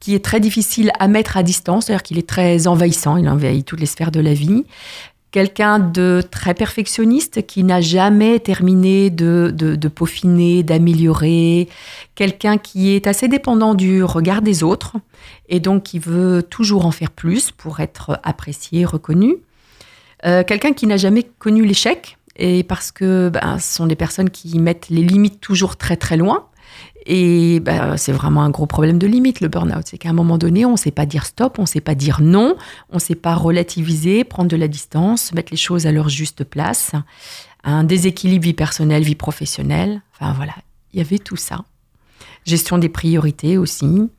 [0.00, 3.64] qui est très difficile à mettre à distance, c'est-à-dire qu'il est très envahissant, il envahit
[3.64, 4.64] toutes les sphères de la vie,
[5.30, 11.68] quelqu'un de très perfectionniste qui n'a jamais terminé de, peaufiner, d'améliorer,
[12.14, 14.96] quelqu'un qui est assez dépendant du regard des autres
[15.48, 19.36] et donc qui veut toujours en faire plus pour être apprécié, reconnu,
[20.24, 24.30] euh, quelqu'un qui n'a jamais connu l'échec et parce que ben, ce sont des personnes
[24.30, 26.46] qui mettent les limites toujours très très loin
[27.10, 29.84] et ben, c'est vraiment un gros problème de limite, le burn-out.
[29.86, 31.94] C'est qu'à un moment donné, on ne sait pas dire stop, on ne sait pas
[31.94, 32.54] dire non,
[32.90, 36.44] on ne sait pas relativiser, prendre de la distance, mettre les choses à leur juste
[36.44, 36.92] place.
[37.64, 40.02] Un déséquilibre vie personnelle, vie professionnelle.
[40.14, 40.52] Enfin voilà,
[40.92, 41.64] il y avait tout ça.
[42.44, 44.10] Gestion des priorités aussi.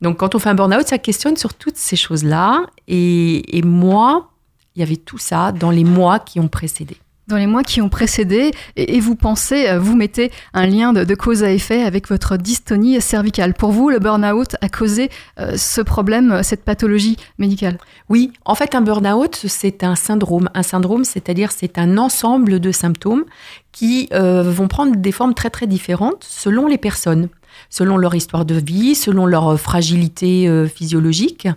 [0.00, 2.64] Donc quand on fait un burn-out, ça questionne sur toutes ces choses-là.
[2.86, 4.30] et moi,
[4.76, 6.96] il y avait tout ça dans les mois qui ont précédé
[7.28, 11.14] dans les mois qui ont précédé et, vous pensez, euh, vous mettez un lien de,
[11.14, 13.54] cause à effet avec votre dystonie cervicale.
[13.54, 17.78] Pour vous, le burn-out a causé euh, ce problème, euh, cette pathologie médicale?
[18.08, 20.48] Oui, en fait, un burn-out, c'est un syndrome.
[20.54, 23.24] Un syndrome, c'est-à-dire c'est un ensemble de symptômes
[23.72, 27.28] qui vont prendre des formes très très différentes selon les personnes.
[27.70, 31.48] Selon leur histoire de vie, selon leur fragilité euh, physiologique.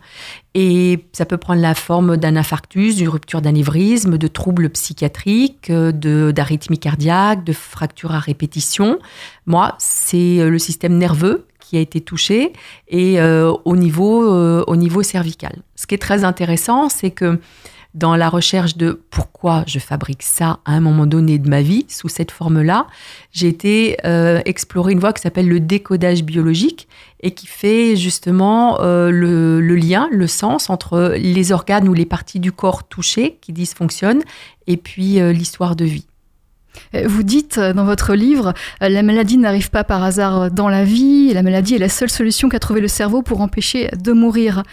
[0.56, 6.32] Et ça peut prendre la forme d'un infarctus, d'une rupture d'anévrisme, de troubles psychiatriques, euh,
[6.32, 9.00] d'arythmie cardiaque, de fractures à répétition.
[9.46, 12.52] Moi, c'est euh, le système nerveux qui a été touché
[12.88, 14.24] et au niveau
[14.64, 15.62] au niveau cervical.
[15.76, 17.40] Ce qui est très intéressant, c'est que
[17.96, 21.86] dans la recherche de pourquoi je fabrique ça à un moment donné de ma vie
[21.88, 22.86] sous cette forme-là,
[23.32, 26.88] j'ai été euh, explorer une voie qui s'appelle le décodage biologique
[27.22, 32.40] et qui fait justement euh, le, lien, le sens entre les organes ou les parties
[32.40, 34.22] du corps touchées qui dysfonctionnent
[34.68, 36.06] et puis euh, l'histoire de vie.
[36.94, 41.42] Vous dites dans votre livre, la maladie n'arrive pas par hasard dans la vie, la
[41.42, 44.64] maladie est la seule solution qu'a trouvé le cerveau pour empêcher de mourir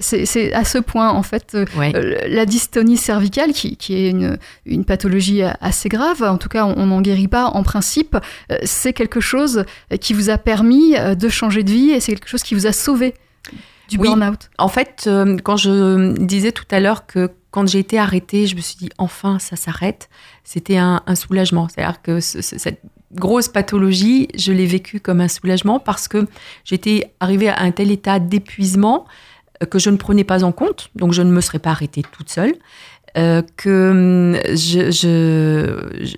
[0.00, 5.42] c'est à ce point, en fait, euh, euh, la dystonie cervicale, qui, est une, pathologie
[5.42, 8.16] assez grave, en tout cas, on n'en guérit pas en principe,
[8.50, 9.64] euh, c'est quelque chose
[10.00, 12.72] qui vous a permis de changer de vie et c'est quelque chose qui vous a
[12.72, 13.14] sauvé
[13.88, 14.50] du burn-out.
[14.58, 15.08] En fait,
[15.42, 18.90] quand je disais tout à l'heure que quand j'ai été arrêtée, je me suis dit
[18.98, 20.08] enfin ça s'arrête,
[20.44, 21.68] c'était un, soulagement.
[21.68, 26.26] C'est-à-dire que cette grosse pathologie, je l'ai vécue comme un soulagement parce que
[26.64, 29.06] j'étais arrivée à un tel état d'épuisement
[29.66, 32.30] que je ne prenais pas en compte, donc je ne me serais pas arrêtée toute
[32.30, 32.54] seule,
[33.16, 36.14] euh, que hum, je,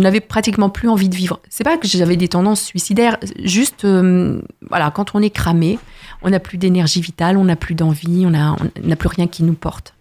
[0.00, 1.40] n'avais pratiquement plus envie de vivre.
[1.48, 5.78] C'est pas que j'avais des tendances suicidaires, juste, hum, voilà, quand on est cramé,
[6.22, 9.54] on n'a plus d'énergie vitale, on n'a plus d'envie, on n'a plus rien qui nous
[9.54, 9.94] porte.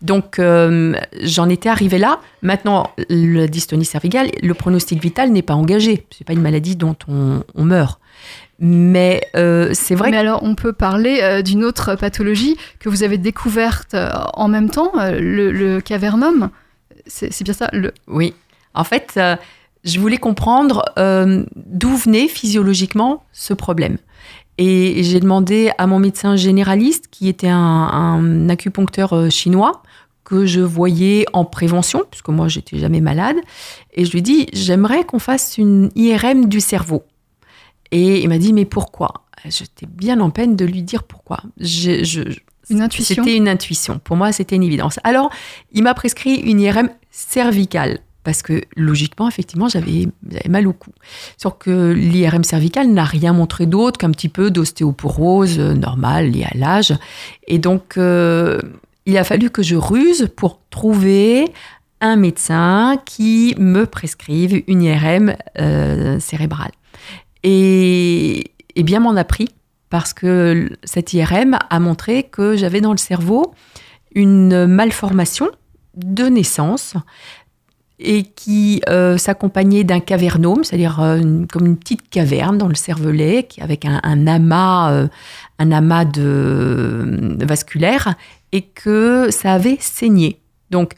[0.00, 2.20] Donc, hum, j'en étais arrivée là.
[2.42, 6.06] Maintenant, la dystonie cervicale, le pronostic vital n'est pas engagé.
[6.16, 8.00] C'est pas une maladie dont on, on meurt.
[8.58, 10.10] Mais euh, c'est vrai.
[10.10, 14.48] Mais alors, on peut parler euh, d'une autre pathologie que vous avez découverte euh, en
[14.48, 16.50] même temps, le, cavernum.
[17.06, 17.92] C'est bien ça le...
[18.08, 18.34] Oui.
[18.74, 19.18] En fait,
[19.84, 20.84] je voulais comprendre
[21.54, 23.98] d'où venait physiologiquement ce problème.
[24.58, 29.82] Et j'ai demandé à mon médecin généraliste, qui était un, un acupuncteur chinois,
[30.24, 33.36] que je voyais en prévention, puisque moi, j'étais jamais malade.
[33.94, 37.04] Et je lui ai dit, j'aimerais qu'on fasse une IRM du cerveau.
[37.92, 39.24] Et il m'a dit, mais pourquoi?
[39.44, 41.40] J'étais bien en peine de lui dire pourquoi.
[42.70, 43.22] une intuition?
[43.22, 44.00] C'était une intuition.
[44.02, 44.98] Pour moi, c'était une évidence.
[45.04, 45.30] Alors,
[45.72, 48.00] il m'a prescrit une IRM cervicale.
[48.24, 50.08] Parce que logiquement, effectivement, j'avais
[50.48, 50.90] mal au cou.
[51.36, 56.48] Sauf que l'IRM cervicale n'a rien montré d'autre qu'un petit peu d'ostéoporose euh, normale liée
[56.50, 56.92] à l'âge.
[57.46, 58.60] Et donc, euh,
[59.06, 61.44] il a fallu que je ruse pour trouver
[62.00, 66.72] un médecin qui me prescrive une IRM euh, cérébrale.
[67.48, 69.48] Et, bien m'en a pris
[69.88, 73.54] parce que cette IRM a montré que j'avais dans le cerveau
[74.14, 75.48] une malformation
[75.94, 76.96] de naissance
[78.00, 83.46] et qui euh, s'accompagnait d'un cavernome, c'est-à-dire euh, comme une petite caverne dans le cervelet,
[83.60, 85.08] avec un, amas, euh,
[85.58, 88.16] un amas de vasculaire,
[88.52, 90.40] et que ça avait saigné.
[90.70, 90.94] Donc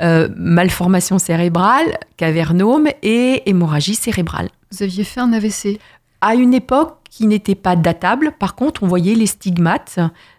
[0.00, 4.50] malformation cérébrale, cavernome et hémorragie cérébrale.
[4.70, 5.78] Vous aviez fait un AVC
[6.20, 9.98] À une époque qui n'était pas datable, par contre, on voyait les stigmates,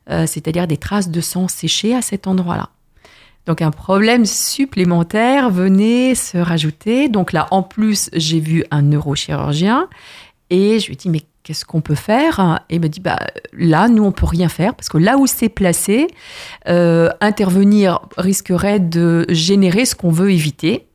[0.10, 2.70] euh, c'est-à-dire des traces de sang séché à cet endroit-là.
[3.48, 7.08] Donc un problème supplémentaire venait se rajouter.
[7.10, 9.88] Donc là, en plus, j'ai vu un neurochirurgien
[10.50, 13.20] et je lui ai dit, mais qu'est-ce qu'on peut faire Et il m'a dit, bah,
[13.54, 16.08] là, nous, on peut rien faire parce que là où c'est placé,
[16.68, 20.88] euh, intervenir risquerait de générer ce qu'on veut éviter.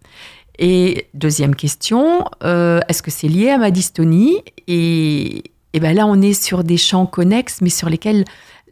[0.58, 6.06] Et deuxième question, euh, est-ce que c'est lié à ma dystonie et, et ben là,
[6.06, 8.26] on est sur des champs connexes, mais sur lesquels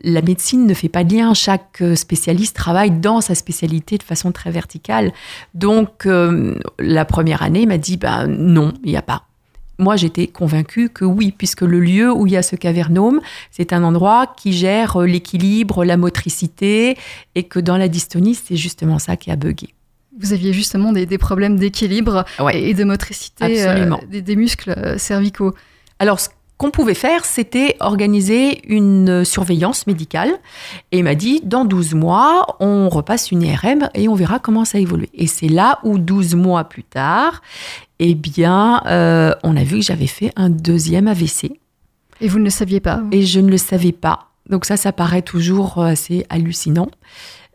[0.04, 1.32] la médecine ne fait pas de lien.
[1.32, 5.12] Chaque spécialiste travaille dans sa spécialité de façon très verticale.
[5.54, 9.29] Donc, euh, la première année, il m'a dit, ben non, il n'y a pas.
[9.80, 13.72] Moi, j'étais convaincue que oui, puisque le lieu où il y a ce cavernome, c'est
[13.72, 16.98] un endroit qui gère l'équilibre, la motricité,
[17.34, 19.70] et que dans la dystonie, c'est justement ça qui a bugué.
[20.18, 25.54] Vous aviez justement des, problèmes d'équilibre et de motricité euh, des, muscles euh, cervicaux.
[25.98, 26.28] Alors, ce
[26.60, 30.30] qu'on pouvait faire, c'était organiser une surveillance médicale.
[30.92, 34.66] Et il m'a dit, dans 12 mois, on repasse une IRM et on verra comment
[34.66, 35.08] ça évolue.
[35.14, 37.40] Et c'est là où 12 mois plus tard,
[37.98, 41.58] eh bien, euh, on a vu que j'avais fait un deuxième AVC.
[42.20, 44.28] Et vous ne le saviez pas Et je ne le savais pas.
[44.50, 46.90] Donc ça, ça paraît toujours assez hallucinant.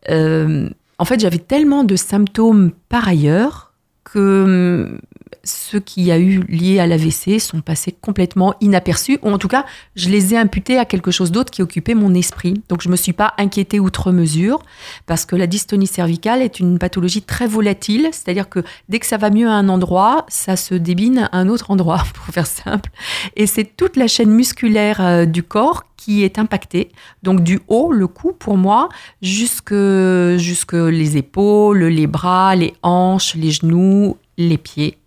[0.10, 3.72] Euh, en fait, j'avais tellement de symptômes par ailleurs
[4.04, 4.98] que
[5.46, 9.38] hum, ceux qui y a eu liés à l'AVC sont passés complètement inaperçus, ou en
[9.38, 12.62] tout cas, je les ai imputés à quelque chose d'autre qui occupait mon esprit.
[12.70, 14.62] Donc, je me suis pas inquiétée outre mesure,
[15.06, 19.18] parce que la dystonie cervicale est une pathologie très volatile, c'est-à-dire que dès que ça
[19.18, 22.90] va mieux à un endroit, ça se débine à un autre endroit, pour faire simple.
[23.36, 26.92] Et c'est toute la chaîne musculaire euh, du corps qui est impactée.
[27.24, 28.90] Donc du haut, le cou pour moi,
[29.22, 29.74] jusque,
[30.38, 34.98] jusque les épaules, les bras, les hanches, les genoux, les pieds.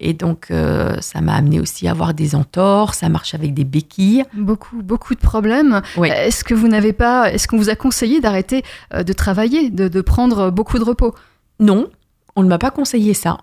[0.00, 3.64] Et donc, euh, ça m'a amené aussi à avoir des entorses, ça marche avec des
[3.64, 4.24] béquilles.
[4.34, 5.82] Beaucoup, beaucoup de problèmes.
[5.98, 6.08] Oui.
[6.08, 8.62] Est-ce que vous n'avez pas, est-ce qu'on vous a conseillé d'arrêter
[8.94, 11.14] euh, de travailler, de, de prendre beaucoup de repos?
[11.60, 11.88] Non,
[12.34, 13.36] on ne m'a pas conseillé ça.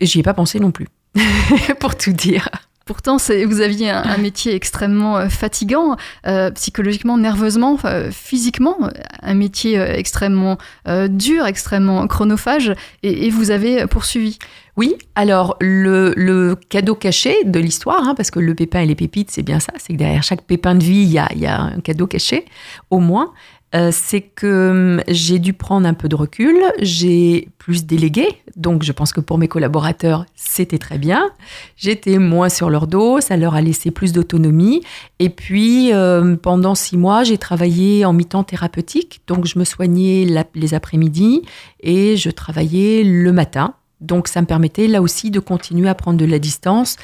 [0.00, 0.88] Et j'y ai pas pensé non plus,
[1.78, 2.48] pour tout dire.
[2.86, 8.88] Pourtant, vous aviez un, un métier extrêmement euh, fatigant, euh, psychologiquement, nerveusement, euh, physiquement, euh,
[9.22, 14.38] un métier euh, extrêmement euh, dur, extrêmement chronophage, et, et vous avez poursuivi.
[14.76, 18.96] Oui, alors le, le cadeau caché de l'histoire, hein, parce que le pépin et les
[18.96, 21.46] pépites, c'est bien ça, c'est que derrière chaque pépin de vie, il y a, y
[21.46, 22.44] a un cadeau caché,
[22.90, 23.32] au moins,
[23.74, 28.84] euh, c'est que hum, j'ai dû prendre un peu de recul, j'ai plus délégué, donc
[28.84, 31.30] je pense que pour mes collaborateurs, c'était très bien.
[31.76, 34.82] J'étais moins sur leur dos, ça leur a laissé plus d'autonomie.
[35.18, 40.26] Et puis, euh, pendant six mois, j'ai travaillé en mi-temps thérapeutique, donc je me soignais
[40.54, 41.42] les après-midi
[41.80, 43.74] et je travaillais le matin.
[44.04, 46.96] Donc ça me permettait là aussi de continuer à prendre de la distance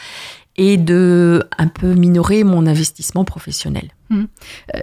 [0.56, 3.90] et de un peu minorer mon investissement professionnel.
[4.12, 4.25] Euh,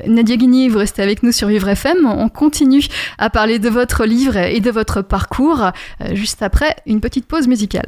[0.08, 2.06] Nadia Guigny, vous restez avec nous sur Vivre FM.
[2.06, 2.84] On continue
[3.18, 5.64] à parler de votre livre et de votre parcours,
[6.02, 7.88] euh, juste après une petite pause musicale.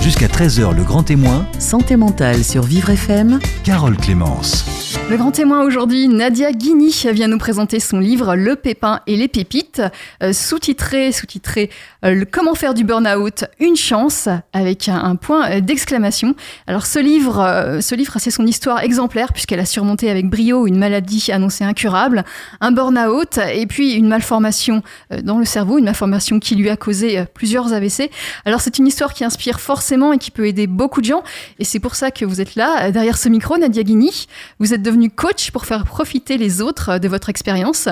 [0.00, 3.38] Jusqu'à 13h, le grand témoin, Santé mentale sur Vivre FM.
[3.64, 4.64] Carole Clémence.
[5.08, 9.28] Le grand témoin aujourd'hui, Nadia Guigny, vient nous présenter son livre Le pépin et les
[9.28, 9.82] pépites,
[10.22, 11.70] euh, sous-titré, sous-titré
[12.02, 16.34] le Comment faire du burn-out une chance, avec un, un point d'exclamation.
[16.66, 20.71] Alors ce livre, ce livre, c'est son histoire exemplaire puisqu'elle a surmonté avec brio une
[20.78, 22.24] maladie annoncée incurable,
[22.60, 24.82] un burn-out et puis une malformation
[25.12, 28.10] euh, dans le cerveau, une malformation qui lui a causé euh, plusieurs AVC.
[28.44, 31.22] Alors c'est une histoire qui inspire forcément et qui peut aider beaucoup de gens
[31.58, 34.26] et c'est pour ça que vous êtes là, euh, derrière ce micro, Nadia Guigny.
[34.58, 37.88] Vous êtes devenu coach pour faire profiter les autres de votre expérience.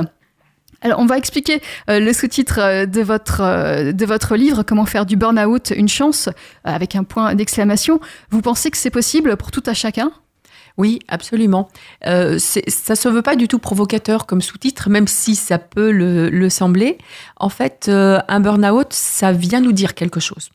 [0.83, 5.75] Alors, on va expliquer le sous-titre de votre, de votre livre, Comment faire du burn-out
[5.77, 6.31] une chance,
[6.65, 8.01] avec un point d'exclamation.
[8.31, 10.11] Vous pensez que c'est possible pour tout à chacun?
[10.81, 11.69] Oui, absolument.
[12.07, 16.31] Euh, ça se veut pas du tout provocateur comme sous-titre, même si ça peut le,
[16.31, 16.97] le sembler.
[17.37, 20.49] En fait, euh, un burn-out, ça vient nous dire quelque chose.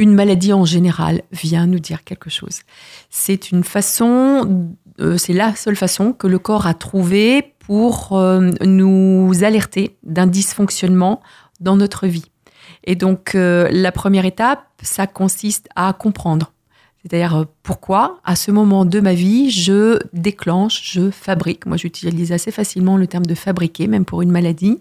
[0.00, 2.62] Une maladie en général vient nous dire quelque chose.
[3.10, 8.20] C'est une façon, euh, c'est la seule façon que le corps a trouvé pour
[8.62, 11.22] nous alerter d'un dysfonctionnement
[11.60, 12.24] dans notre vie.
[12.82, 16.50] Et donc, la première étape, ça consiste à comprendre.
[17.02, 21.66] C'est-à-dire euh, pourquoi, à ce moment de ma vie, je déclenche, je fabrique.
[21.66, 24.78] Moi, j'utilise assez facilement le terme de fabriquer, même pour une maladie.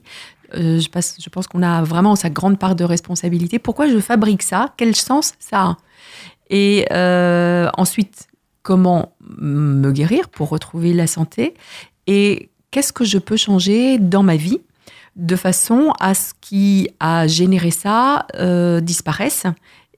[0.56, 3.60] Euh, je, pense qu'on a vraiment sa grande part de responsabilité.
[3.60, 4.74] Pourquoi je fabrique ça?
[4.78, 5.78] Quel sens ça a?
[6.50, 8.28] Et euh, ensuite,
[8.64, 11.54] comment me guérir pour retrouver la santé?
[12.08, 14.60] Et qu'est-ce que je peux changer dans ma vie
[15.16, 18.26] de façon à ce qui a généré ça
[18.82, 19.46] disparaisse?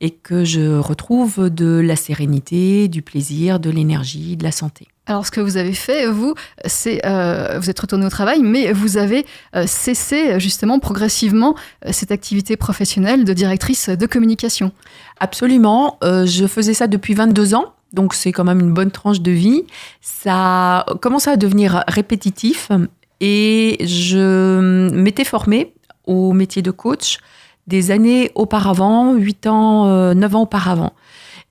[0.01, 4.87] Et que je retrouve de la sérénité, du plaisir, de l'énergie, de la santé.
[5.05, 6.33] Alors, ce que vous avez fait, vous,
[6.65, 11.89] c'est euh, vous êtes retourné au travail, mais vous avez euh, cessé justement progressivement euh,
[11.91, 14.71] cette activité professionnelle de directrice de communication.
[15.19, 19.21] Absolument, euh, je faisais ça depuis 22 ans, donc c'est quand même une bonne tranche
[19.21, 19.65] de vie.
[20.01, 22.71] Ça commençait à devenir répétitif
[23.19, 25.73] et je m'étais formée
[26.05, 27.19] au métier de coach
[27.67, 30.93] des années auparavant, 8 ans, euh, 9 ans auparavant.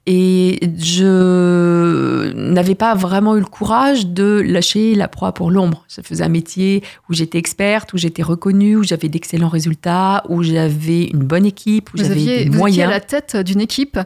[0.07, 5.85] Et je n'avais pas vraiment eu le courage de lâcher la proie pour l'ombre.
[5.95, 10.43] Je faisais un métier où j'étais experte, où j'étais reconnue, où j'avais d'excellents résultats, où
[10.43, 12.89] j'avais une bonne équipe, où j'avais des vous étiez moyens.
[12.89, 13.99] à la tête d'une équipe.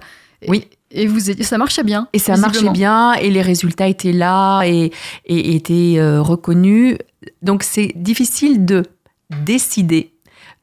[0.43, 0.67] Et, Oui.
[0.91, 2.07] Et vous, étiez- ça marchait bien.
[2.13, 4.93] Et ça marchait bien, et les résultats étaient là et,
[5.27, 6.99] et étaient euh, reconnus.
[7.43, 8.83] Donc c'est difficile de
[9.45, 10.13] décider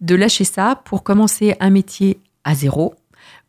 [0.01, 2.95] de lâcher ça pour commencer un métier à zéro,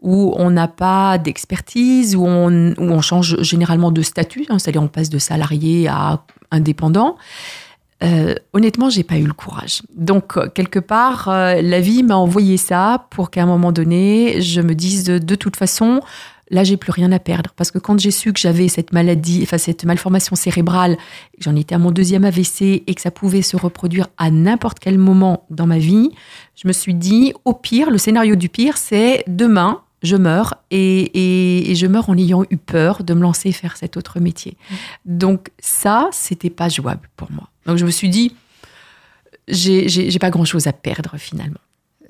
[0.01, 4.83] où on n'a pas d'expertise, où on, où on change généralement de statut, hein, c'est-à-dire
[4.83, 7.17] on passe de salarié à indépendant.
[8.03, 9.83] Euh, honnêtement, j'ai pas eu le courage.
[9.95, 14.41] Donc, euh, quelque part, euh, la vie m'a envoyé ça pour qu'à un moment donné,
[14.41, 16.01] je me dise de, de toute façon,
[16.53, 17.51] là, j'ai plus rien à perdre.
[17.57, 21.57] Parce que quand j'ai su que j'avais cette maladie, enfin cette malformation cérébrale, que j'en
[21.57, 25.47] étais à mon deuxième AVC et que ça pouvait se reproduire à n'importe quel moment
[25.51, 26.11] dans ma vie,
[26.55, 31.71] je me suis dit, au pire, le scénario du pire, c'est demain, je meurs et,
[31.71, 34.57] et, je meurs en ayant eu peur de me lancer faire cet autre métier.
[35.07, 37.49] Donc ça, c'était pas jouable pour moi.
[37.67, 38.35] Donc je me suis dit,
[39.49, 41.61] j'ai pas grand chose à perdre finalement.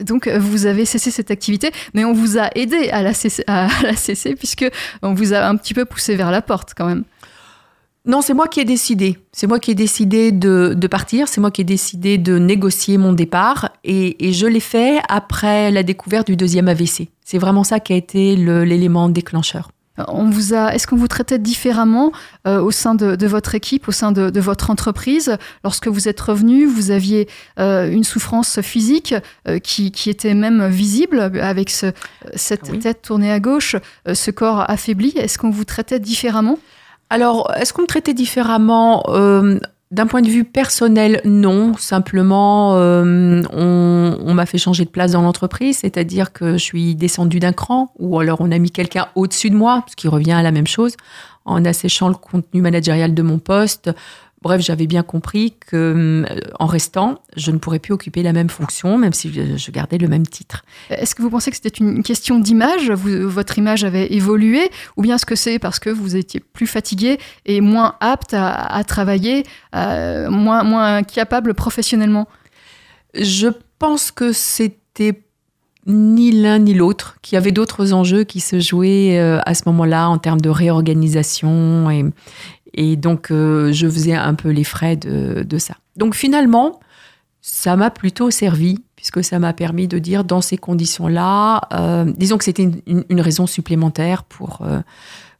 [0.02, 3.68] Donc vous avez cessé cette activité, mais on vous a aidé à la cesser, à
[3.82, 4.66] la cesser puisque
[5.02, 7.04] on vous a un petit peu poussé vers la porte quand même.
[8.04, 9.18] Non, c'est moi qui ai décidé.
[9.30, 11.28] C'est moi qui ai décidé de, partir.
[11.28, 13.70] C'est moi qui ai décidé de négocier mon départ.
[13.84, 17.08] Et, je l'ai fait après la découverte du deuxième AVC.
[17.24, 19.70] C'est vraiment ça qui a été l'élément déclencheur.
[20.08, 22.12] On vous a, est-ce qu'on vous traitait différemment
[22.46, 25.36] euh, au sein de, votre équipe, au sein de, votre entreprise?
[25.64, 29.14] Lorsque vous êtes revenu, vous aviez euh, une souffrance physique
[29.48, 33.76] euh, qui, était même visible avec cette tête tournée à gauche,
[34.12, 35.12] ce corps affaibli.
[35.16, 36.58] Est-ce qu'on vous traitait différemment?
[37.12, 39.02] Alors, est-ce qu'on me traitait différemment?
[39.08, 39.60] Euh,
[39.92, 41.74] D'un point de vue personnel, non.
[41.76, 47.40] Simplement, euh, on, m'a fait changer de place dans l'entreprise, c'est-à-dire que je suis descendue
[47.40, 50.42] d'un cran, ou alors on a mis quelqu'un au-dessus de moi, ce qui revient à
[50.42, 50.96] la même chose,
[51.44, 53.90] en asséchant le contenu managérial de mon poste.
[54.42, 58.50] Bref, j'avais bien compris que euh, en restant, je ne pourrais plus occuper la même
[58.50, 60.64] fonction, même si je gardais le même titre.
[60.90, 62.90] Est-ce que vous pensez que c'était une question d'image?
[62.90, 64.68] Votre image avait évolué?
[64.96, 68.82] Ou bien est-ce que c'est parce que vous étiez plus fatigué et moins apte à,
[68.84, 69.44] travailler,
[69.76, 72.28] euh, moins, moins capable professionnellement?
[73.14, 75.22] Je pense que c'était
[75.86, 79.62] ni l'un ni l'autre, qu'il y avait d'autres enjeux qui se jouaient euh, à ce
[79.66, 82.04] moment-là en termes de réorganisation et,
[82.74, 85.74] et donc, euh, je faisais un peu les frais de, ça.
[85.96, 86.80] Donc, finalement,
[87.40, 92.38] ça m'a plutôt servi, puisque ça m'a permis de dire, dans ces conditions-là, euh, disons
[92.38, 94.80] que c'était une, raison supplémentaire pour, euh,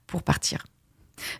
[0.07, 0.67] pour partir.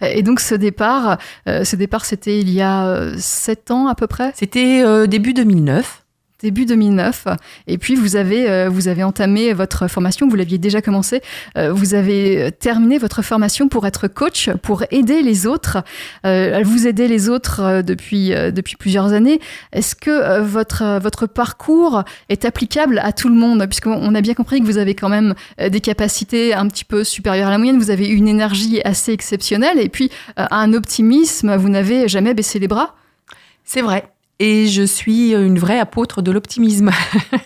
[0.01, 4.31] Et donc ce départ, ce départ c'était il y a sept ans à peu près?
[4.37, 6.02] C'était début 2009
[6.43, 7.29] début 2009.
[7.67, 11.23] Et puis vous avez, euh, vous avez entamé votre formation, vous l'aviez déjà commencé,
[11.57, 15.79] euh, vous avez terminé votre formation pour être coach, pour aider les autres.
[16.27, 19.41] Euh, vous aidez les autres depuis, depuis plusieurs années.
[19.73, 23.67] Est-ce que votre, votre parcours est applicable à tout le monde?
[23.67, 27.49] Puisqu'on a bien compris que vous avez quand même des capacités un petit peu supérieures
[27.49, 32.09] à la moyenne, vous avez une énergie assez exceptionnelle et puis un optimisme, vous n'avez
[32.09, 32.95] jamais baissé les bras?
[33.65, 34.13] C'est vrai.
[34.45, 36.91] Et je suis une vraie apôtre de l'optimisme.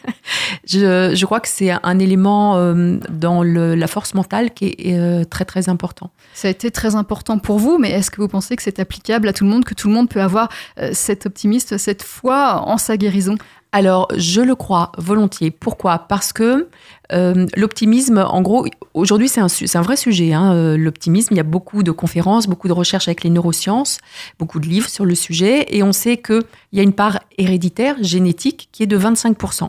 [0.67, 5.45] je, crois que c'est un élément euh, dans la force mentale qui est euh, très
[5.45, 6.11] très important.
[6.33, 9.29] Ça a été très important pour vous, mais est-ce que vous pensez que c'est applicable
[9.29, 12.63] à tout le monde, que tout le monde peut avoir euh, cet optimiste, cette foi
[12.65, 13.37] en sa guérison?
[13.77, 15.51] Alors, je le crois volontiers.
[15.51, 15.99] Pourquoi?
[15.99, 16.71] Parce que
[17.12, 20.33] euh, l'optimisme, en gros, aujourd'hui, c'est un, vrai sujet.
[20.33, 23.99] Hein, euh, l'optimisme, il y a beaucoup de conférences, beaucoup de recherches avec les neurosciences,
[24.39, 27.97] beaucoup de livres sur le sujet, et on sait qu'il y a une part héréditaire,
[28.01, 29.69] génétique, qui est de 25%.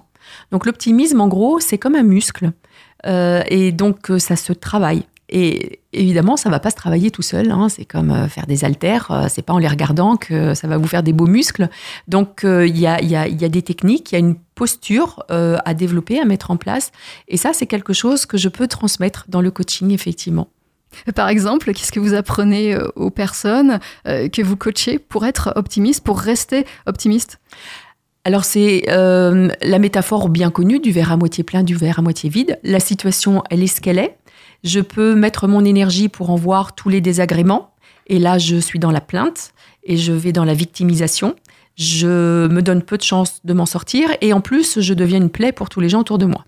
[0.52, 2.54] Donc, l'optimisme, en gros, c'est comme un muscle.
[3.08, 5.04] Euh, et donc, ça se travaille.
[5.30, 7.52] Et évidemment, ça va pas se travailler tout seul.
[7.52, 7.68] Hein.
[7.70, 9.12] C'est comme euh, faire des haltères.
[9.12, 11.70] Euh, c'est pas en les regardant que ça va vous faire des beaux muscles.
[12.08, 14.36] Donc, euh, il y, a, y, a, y, a, des techniques, il y a une
[14.56, 16.92] posture à développer, à mettre en place.
[17.28, 20.48] Et ça, c'est quelque chose que je peux transmettre dans le coaching, effectivement.
[21.14, 26.20] Par exemple, qu'est-ce que vous apprenez aux personnes que vous coachez pour être optimiste, pour
[26.20, 27.38] rester optimiste?
[28.24, 32.28] Alors c'est la métaphore bien connue du verre à moitié plein, du verre à moitié
[32.32, 32.58] vide.
[32.64, 34.18] La situation, elle est ce qu'elle est.
[34.64, 37.74] Je peux mettre mon énergie pour en voir tous les désagréments.
[38.08, 39.52] Et là, je suis dans la plainte
[39.84, 41.36] et je vais dans la victimisation.
[41.76, 45.30] Je me donne peu de chance de m'en sortir et en plus, je deviens une
[45.30, 46.46] plaie pour tous les gens autour de moi.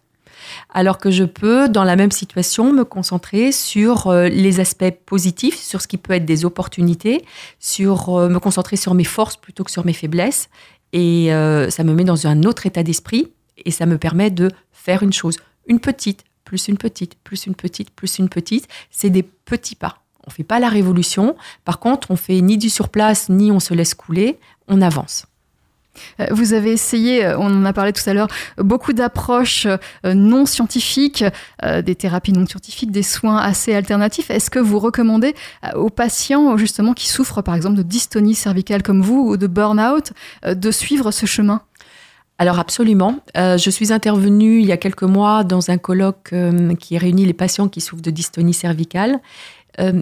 [0.74, 5.60] Alors que je peux, dans la même situation, me concentrer sur euh, les aspects positifs,
[5.60, 7.24] sur ce qui peut être des opportunités,
[7.60, 10.50] sur euh, me concentrer sur mes forces plutôt que sur mes faiblesses.
[10.94, 13.28] Et euh, ça me met dans un autre état d'esprit
[13.66, 17.54] et ça me permet de faire une chose, une petite, plus une petite, plus une
[17.54, 18.68] petite, plus une petite.
[18.90, 20.00] C'est des petits pas.
[20.26, 21.36] On ne fait pas la révolution.
[21.64, 24.40] Par contre, on fait ni du surplace, ni on se laisse couler.
[24.68, 25.28] On avance.
[26.20, 29.78] Euh, vous avez essayé, euh, on en a parlé tout à l'heure, beaucoup d'approches euh,
[30.16, 31.24] non scientifiques,
[31.64, 34.32] des thérapies non scientifiques, des soins assez alternatifs.
[34.32, 35.36] Est-ce que vous recommandez
[35.76, 40.14] aux patients justement qui souffrent par exemple de dystonie cervicale comme vous ou de burn-out
[40.48, 41.62] de suivre ce chemin?
[42.40, 43.20] Alors absolument.
[43.38, 47.26] Euh, je suis intervenue il y a quelques mois dans un colloque euh, qui réunit
[47.26, 49.20] les patients qui souffrent de dystonie cervicale.
[49.80, 50.02] Euh,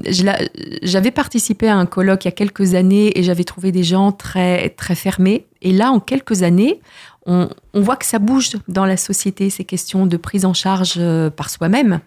[0.83, 4.11] j'avais participé à un colloque il y a quelques années et j'avais trouvé des gens
[4.11, 5.47] très très fermés.
[5.63, 6.79] Et là, en quelques années,
[7.27, 11.29] on, voit que ça bouge dans la société, ces questions de prise en charge euh,
[11.29, 11.99] par soi-même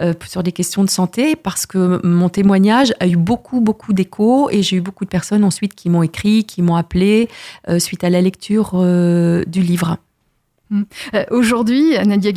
[0.00, 4.50] euh, sur des questions de santé, parce que mon témoignage a eu beaucoup, beaucoup d'écho
[4.50, 7.28] et j'ai eu beaucoup de personnes ensuite qui m'ont écrit, qui m'ont appelé
[7.68, 8.72] euh, suite à la lecture
[9.46, 9.96] du livre.
[11.14, 12.32] Euh, Aujourd'hui, Nadia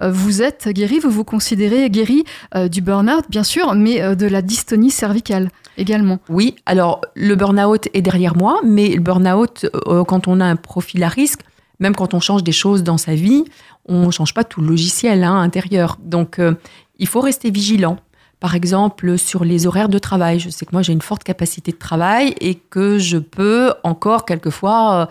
[0.00, 2.24] euh, vous êtes guérie, vous vous considérez guérie
[2.70, 6.20] du burn-out, bien sûr, mais de la dystonie cervicale également.
[6.28, 9.66] Oui, alors le burn-out est derrière moi, mais le burn-out,
[10.06, 11.40] quand on a un profil à risque,
[11.80, 13.44] même quand on change des choses dans sa vie,
[13.86, 15.98] on ne change pas tout le logiciel hein, intérieur.
[16.02, 16.54] Donc, euh,
[16.98, 17.98] il faut rester vigilant.
[18.40, 20.38] Par exemple, sur les horaires de travail.
[20.38, 24.26] Je sais que moi, j'ai une forte capacité de travail et que je peux encore
[24.26, 25.06] quelquefois euh,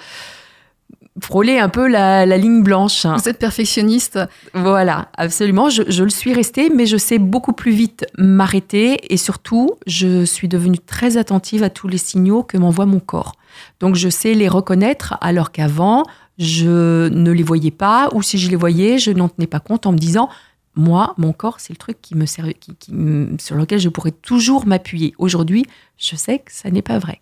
[1.19, 3.05] frôler un peu la, la ligne blanche.
[3.05, 3.15] hein.
[3.17, 4.19] Vous êtes perfectionniste.
[4.53, 5.69] Voilà, absolument.
[5.69, 10.25] Je, je le suis restée, mais je sais beaucoup plus vite m'arrêter et surtout, je
[10.25, 13.33] suis devenue très attentive à tous les signaux que m'envoie mon corps.
[13.79, 16.03] Donc, je sais les reconnaître alors qu'avant,
[16.37, 19.85] je ne les voyais pas ou si je les voyais, je n'en tenais pas compte
[19.85, 20.29] en me disant
[20.75, 22.91] moi, mon corps, c'est le truc qui me servait, qui, qui
[23.39, 25.13] sur lequel je pourrais toujours m'appuyer.
[25.19, 25.65] Aujourd'hui,
[25.97, 27.19] je sais que ça n'est pas vrai.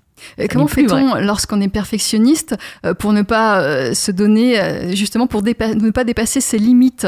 [0.49, 2.55] Comment fait-on lorsqu'on est perfectionniste
[2.85, 7.07] euh, pour ne pas euh, se donner, euh, justement, pour ne pas dépasser ses limites?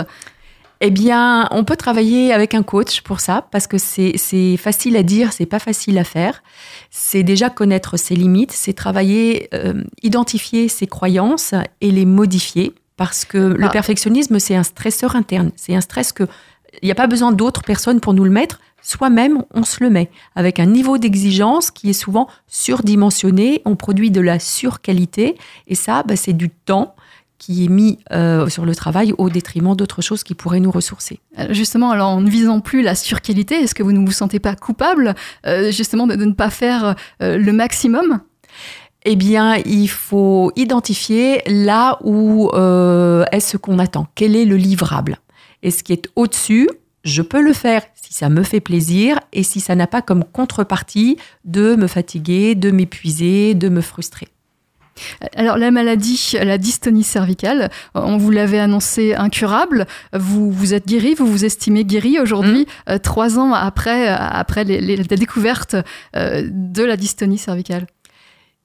[0.86, 5.04] Eh bien, on peut travailler avec un coach pour ça, parce que c'est facile à
[5.04, 6.44] dire, c'est pas facile à faire.
[6.92, 13.24] C'est déjà connaître ses limites, c'est travailler, euh, identifier ses croyances et les modifier, parce
[13.24, 13.70] que le Ah.
[13.70, 15.52] perfectionnisme, c'est un stresseur interne.
[15.56, 16.26] C'est un stress que
[16.82, 18.60] il n'y a pas besoin d'autres personnes pour nous le mettre.
[18.82, 23.62] Soi-même, on se le met avec un niveau d'exigence qui est souvent surdimensionné.
[23.64, 26.96] On produit de la surqualité et ça, bah, c'est du temps
[27.44, 31.20] qui est mis euh, sur le travail au détriment d'autres choses qui pourraient nous ressourcer.
[31.40, 34.40] Euh, Justement, alors en ne visant plus la surqualité, est-ce que vous ne vous sentez
[34.40, 35.14] pas coupable,
[35.46, 38.22] euh, justement, de, de ne pas faire euh, le maximum?
[39.04, 44.08] Eh bien, il faut identifier là où euh, est ce qu'on attend.
[44.16, 45.18] Quel est le livrable?
[45.64, 46.70] Et ce qui est au-dessus,
[47.04, 50.24] je peux le faire si ça me fait plaisir et si ça n'a pas comme
[50.24, 54.30] contrepartie de me fatiguer, de m'épuiser, de me frustrer.
[55.36, 57.64] Alors la maladie, la dystonie cervicale,
[57.96, 59.86] euh, on vous l'avait annoncé incurable.
[60.14, 64.64] Vous vous êtes guéri, vous vous estimez guéri aujourd'hui, euh, trois ans après, euh, après
[64.64, 65.76] les- les- la découverte
[66.16, 67.88] euh, de la dystonie cervicale.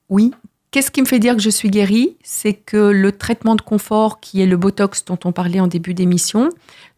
[0.09, 0.33] Oui.
[0.71, 2.19] Qu'est-ce qui me fait dire que je suis guérie?
[2.23, 5.95] C'est que le traitement de confort, qui est le Botox dont on parlait en début
[5.95, 6.51] d'émission,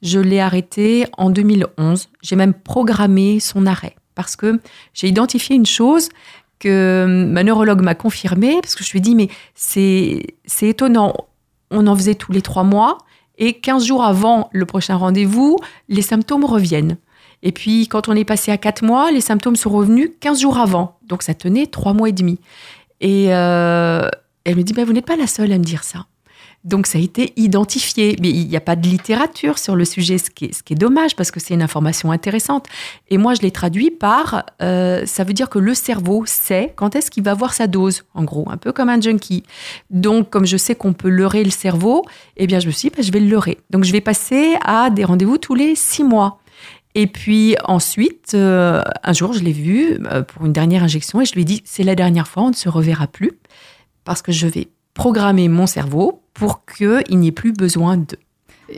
[0.02, 2.08] je l'ai arrêté en 2011.
[2.20, 4.58] J'ai même programmé son arrêt parce que
[4.92, 6.08] j'ai identifié une chose
[6.60, 11.14] que ma neurologue m'a confirmé parce que je lui ai dit mais c'est c'est étonnant.
[11.72, 12.98] On en faisait tous les trois mois
[13.40, 15.56] et 15 jours avant le prochain rendez-vous,
[15.88, 16.98] les symptômes reviennent.
[17.42, 20.58] Et puis, quand on est passé à 4 mois, les symptômes sont revenus 15 jours
[20.58, 20.98] avant.
[21.06, 22.38] Donc, ça tenait 3 mois et demi.
[23.00, 24.06] Et euh,
[24.44, 26.04] elle me dit, bah, vous n'êtes pas la seule à me dire ça.
[26.62, 30.18] Donc ça a été identifié, mais il n'y a pas de littérature sur le sujet,
[30.18, 32.66] ce qui est, dommage parce que c'est une information intéressante.
[33.08, 36.94] Et moi, je l'ai traduit par, euh, ça veut dire que le cerveau sait quand
[36.96, 39.42] est-ce qu'il va avoir sa dose, en gros, un peu comme un junkie.
[39.88, 42.04] Donc, comme je sais qu'on peut leurrer le cerveau,
[42.36, 43.58] eh bien, je me suis dit, bah, je vais le leurrer.
[43.70, 46.40] Donc, je vais passer à des rendez-vous tous les six mois.
[46.94, 51.24] Et puis ensuite, euh, un jour, je l'ai vu euh, pour une dernière injection et
[51.24, 53.32] je lui ai dit, c'est la dernière fois, on ne se reverra plus
[54.04, 54.68] parce que je vais
[55.00, 58.16] programmer mon cerveau pour qu'il n'y ait plus besoin de.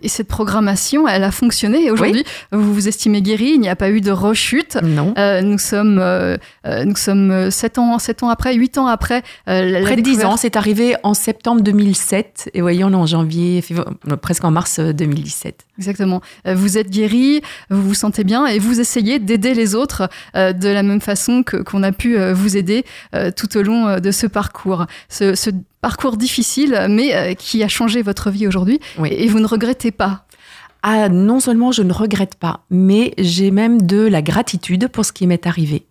[0.04, 1.84] Et cette programmation, elle a fonctionné.
[1.86, 3.50] Et aujourd'hui, vous vous estimez guéri.
[3.56, 4.78] Il n'y a pas eu de rechute.
[4.82, 5.12] Non.
[5.18, 9.22] Euh, nous sommes, euh, euh, nous sommes sept ans, sept ans après, huit ans après.
[9.48, 13.04] euh, Près de 10 ans, c'est arrivé en septembre 2007 et voyons, on est en
[13.06, 13.90] janvier, février,
[14.22, 15.66] presque en mars euh, 2017.
[15.78, 16.22] Exactement.
[16.46, 20.82] Vous êtes guéri, vous vous sentez bien et vous essayez d'aider les autres de la
[20.84, 22.84] même façon que qu'on a pu vous aider
[23.36, 24.86] tout au long de ce parcours.
[25.08, 25.50] Ce, ce
[25.82, 28.80] parcours difficile, mais euh, qui a changé votre vie aujourd'hui.
[28.98, 29.10] Oui.
[29.12, 30.24] Et vous ne regrettez pas?
[30.82, 35.12] Ah, non seulement je ne regrette pas, mais j'ai même de la gratitude pour ce
[35.12, 35.86] qui m'est arrivé.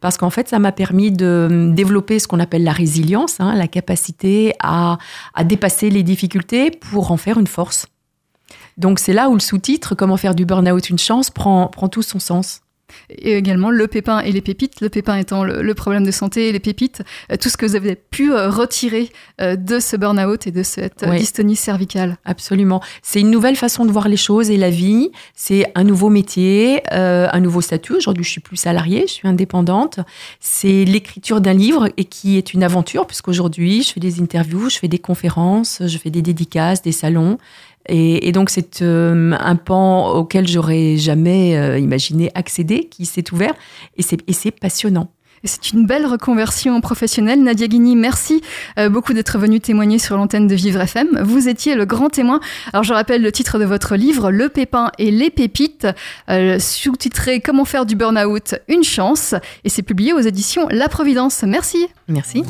[0.00, 3.54] Parce qu'en fait, ça m'a permis de hum, développer ce qu'on appelle la résilience, hein,
[3.54, 4.98] la capacité à,
[5.34, 7.86] à dépasser les difficultés pour en faire une force.
[8.76, 12.02] Donc c'est là où le sous-titre Comment faire du burn-out une chance prend, prend tout
[12.02, 12.60] son sens.
[13.10, 14.80] Et également le pépin et les pépites.
[14.80, 17.66] Le pépin étant le, le problème de santé et les pépites, euh, tout ce que
[17.66, 19.10] vous avez pu euh, retirer
[19.40, 21.18] euh, de ce burn-out et de cette Oui.
[21.18, 22.18] dystonie cervicale.
[22.24, 22.80] Absolument.
[23.02, 25.10] C'est une nouvelle façon de voir les choses et la vie.
[25.34, 27.94] C'est un nouveau métier, un nouveau statut.
[27.94, 30.00] Aujourd'hui, je suis plus salariée, je suis indépendante.
[30.40, 34.78] C'est l'écriture d'un livre et qui est une aventure puisqu'aujourd'hui, je fais des interviews, je
[34.78, 37.38] fais des conférences, je fais des dédicaces, des salons.
[37.88, 43.32] Et, et donc, c'est euh, un pan auquel j'aurais jamais euh, imaginé accéder, qui s'est
[43.32, 43.54] ouvert.
[43.96, 45.08] Et c'est passionnant.
[45.44, 47.42] C'est une belle reconversion professionnelle.
[47.42, 48.40] Nadia Guigny, merci
[48.78, 51.20] euh, beaucoup d'être venue témoigner sur l'antenne de Vivre FM.
[51.22, 52.40] Vous étiez le grand témoin.
[52.72, 55.86] Alors je rappelle le titre de votre livre, Le pépin et les pépites,
[56.30, 59.34] euh, sous-titré Comment faire du burn-out une chance.
[59.64, 61.42] Et c'est publié aux éditions La Providence.
[61.42, 61.88] Merci.
[62.08, 62.42] Merci.